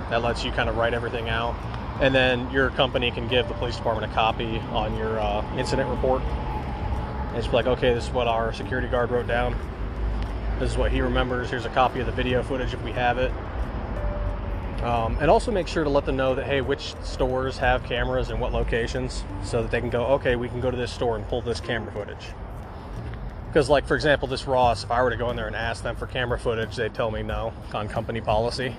that 0.10 0.22
lets 0.22 0.44
you 0.44 0.52
kind 0.52 0.70
of 0.70 0.78
write 0.78 0.94
everything 0.94 1.30
out 1.30 1.56
and 2.02 2.14
then 2.14 2.50
your 2.52 2.70
company 2.72 3.12
can 3.12 3.28
give 3.28 3.48
the 3.48 3.54
police 3.56 3.78
department 3.78 4.12
a 4.12 4.14
copy 4.16 4.58
on 4.72 4.96
your 4.98 5.20
uh, 5.20 5.58
incident 5.58 5.90
report 5.90 6.22
and 6.22 7.38
it's 7.38 7.52
like 7.54 7.66
okay 7.66 7.94
this 7.94 8.06
is 8.08 8.12
what 8.12 8.28
our 8.28 8.54
security 8.54 8.88
guard 8.88 9.10
wrote 9.10 9.28
down 9.28 9.56
this 10.60 10.72
is 10.72 10.78
what 10.78 10.92
he 10.92 11.02
remembers. 11.02 11.50
Here's 11.50 11.66
a 11.66 11.70
copy 11.70 12.00
of 12.00 12.06
the 12.06 12.12
video 12.12 12.44
footage 12.44 12.74
if 12.74 12.82
we 12.84 12.92
have 12.92 13.18
it. 13.18 13.32
Um, 14.84 15.18
and 15.20 15.30
also 15.30 15.52
make 15.52 15.68
sure 15.68 15.84
to 15.84 15.90
let 15.90 16.06
them 16.06 16.16
know 16.16 16.36
that, 16.36 16.46
hey, 16.46 16.62
which 16.62 16.94
stores 17.04 17.58
have 17.58 17.84
cameras 17.84 18.30
and 18.30 18.40
what 18.40 18.54
locations 18.54 19.24
so 19.44 19.62
that 19.62 19.72
they 19.72 19.80
can 19.80 19.90
go, 19.90 20.06
okay, 20.06 20.36
we 20.36 20.50
can 20.50 20.62
go 20.62 20.70
to 20.70 20.78
this 20.78 20.92
store 20.92 21.16
and 21.16 21.28
pull 21.28 21.42
this 21.42 21.60
camera 21.60 21.92
footage. 21.92 22.28
Because, 23.54 23.70
like, 23.70 23.86
for 23.86 23.94
example, 23.94 24.28
this 24.28 24.48
Ross, 24.48 24.84
if 24.84 24.90
I 24.90 25.04
were 25.04 25.12
to 25.12 25.16
go 25.16 25.30
in 25.30 25.36
there 25.36 25.46
and 25.46 25.56
ask 25.56 25.84
them 25.84 25.96
for 25.96 26.08
camera 26.08 26.40
footage, 26.40 26.76
they'd 26.76 26.96
tell 26.96 27.12
me 27.12 27.22
no 27.22 27.54
on 27.72 27.88
company 27.88 28.20
policy. 28.20 28.76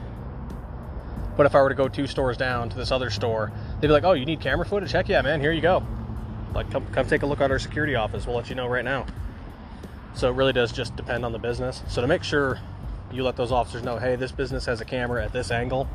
But 1.36 1.46
if 1.46 1.54
I 1.54 1.62
were 1.62 1.68
to 1.68 1.76
go 1.76 1.86
two 1.86 2.08
stores 2.08 2.36
down 2.36 2.70
to 2.70 2.76
this 2.76 2.90
other 2.90 3.08
store, 3.08 3.52
they'd 3.80 3.86
be 3.86 3.92
like, 3.92 4.02
oh, 4.02 4.14
you 4.14 4.26
need 4.26 4.40
camera 4.40 4.66
footage? 4.66 4.90
Heck 4.90 5.08
yeah, 5.08 5.22
man, 5.22 5.40
here 5.40 5.52
you 5.52 5.60
go. 5.60 5.86
Like, 6.56 6.72
come, 6.72 6.84
come 6.88 7.06
take 7.06 7.22
a 7.22 7.26
look 7.26 7.40
at 7.40 7.52
our 7.52 7.60
security 7.60 7.94
office. 7.94 8.26
We'll 8.26 8.34
let 8.34 8.48
you 8.48 8.56
know 8.56 8.66
right 8.66 8.84
now. 8.84 9.06
So 10.14 10.28
it 10.28 10.34
really 10.34 10.52
does 10.52 10.72
just 10.72 10.96
depend 10.96 11.24
on 11.24 11.30
the 11.30 11.38
business. 11.38 11.84
So 11.86 12.00
to 12.00 12.08
make 12.08 12.24
sure 12.24 12.58
you 13.12 13.22
let 13.22 13.36
those 13.36 13.52
officers 13.52 13.84
know, 13.84 13.98
hey, 13.98 14.16
this 14.16 14.32
business 14.32 14.66
has 14.66 14.80
a 14.80 14.84
camera 14.84 15.24
at 15.24 15.32
this 15.32 15.52
angle, 15.52 15.88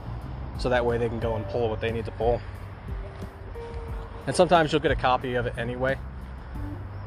so 0.58 0.70
that 0.70 0.86
way 0.86 0.98
they 0.98 1.10
can 1.10 1.20
go 1.20 1.36
and 1.36 1.46
pull 1.48 1.68
what 1.68 1.82
they 1.82 1.92
need 1.92 2.06
to 2.06 2.12
pull. 2.12 2.40
And 4.26 4.34
sometimes 4.34 4.72
you'll 4.72 4.80
get 4.80 4.92
a 4.92 4.96
copy 4.96 5.36
of 5.36 5.48
it 5.48 5.58
anyway, 5.58 5.98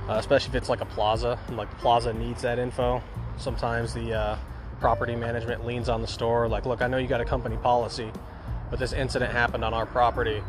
uh, 0.08 0.14
especially 0.14 0.50
if 0.50 0.54
it's 0.56 0.68
like 0.68 0.80
a 0.80 0.86
plaza, 0.86 1.38
like 1.50 1.70
the 1.70 1.76
plaza 1.76 2.12
needs 2.12 2.42
that 2.42 2.58
info. 2.58 3.02
Sometimes 3.36 3.94
the 3.94 4.12
uh, 4.12 4.38
property 4.80 5.16
management 5.16 5.64
leans 5.64 5.88
on 5.88 6.00
the 6.00 6.08
store, 6.08 6.48
like, 6.48 6.66
look, 6.66 6.82
I 6.82 6.88
know 6.88 6.96
you 6.96 7.08
got 7.08 7.20
a 7.20 7.24
company 7.24 7.56
policy, 7.56 8.10
but 8.70 8.78
this 8.78 8.92
incident 8.92 9.32
happened 9.32 9.64
on 9.64 9.72
our 9.74 9.86
property. 9.86 10.42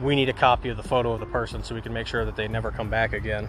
We 0.00 0.16
need 0.16 0.28
a 0.28 0.32
copy 0.32 0.68
of 0.70 0.76
the 0.76 0.82
photo 0.82 1.12
of 1.12 1.20
the 1.20 1.26
person 1.26 1.62
so 1.62 1.74
we 1.74 1.80
can 1.80 1.92
make 1.92 2.06
sure 2.06 2.24
that 2.24 2.34
they 2.34 2.48
never 2.48 2.70
come 2.70 2.90
back 2.90 3.12
again. 3.12 3.48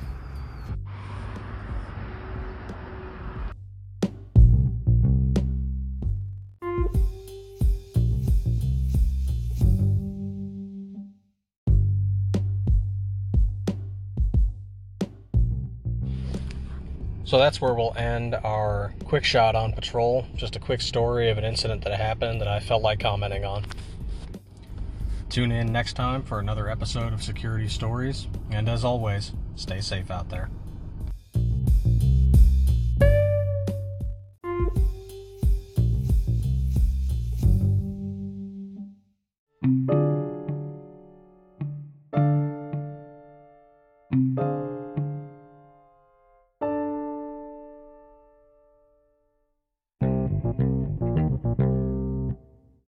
So 17.33 17.39
that's 17.39 17.59
where 17.59 17.73
we'll 17.73 17.95
end 17.97 18.35
our 18.35 18.93
quick 19.05 19.23
shot 19.23 19.55
on 19.55 19.73
patrol. 19.73 20.27
Just 20.35 20.55
a 20.55 20.59
quick 20.59 20.81
story 20.81 21.31
of 21.31 21.39
an 21.39 21.43
incident 21.43 21.83
that 21.83 21.99
happened 21.99 22.39
that 22.41 22.47
I 22.47 22.59
felt 22.59 22.83
like 22.83 22.99
commenting 22.99 23.43
on. 23.43 23.65
Tune 25.29 25.51
in 25.51 25.71
next 25.71 25.93
time 25.93 26.21
for 26.21 26.37
another 26.37 26.69
episode 26.69 27.11
of 27.11 27.23
Security 27.23 27.67
Stories. 27.67 28.27
And 28.51 28.69
as 28.69 28.85
always, 28.85 29.31
stay 29.55 29.81
safe 29.81 30.11
out 30.11 30.29
there. 30.29 30.51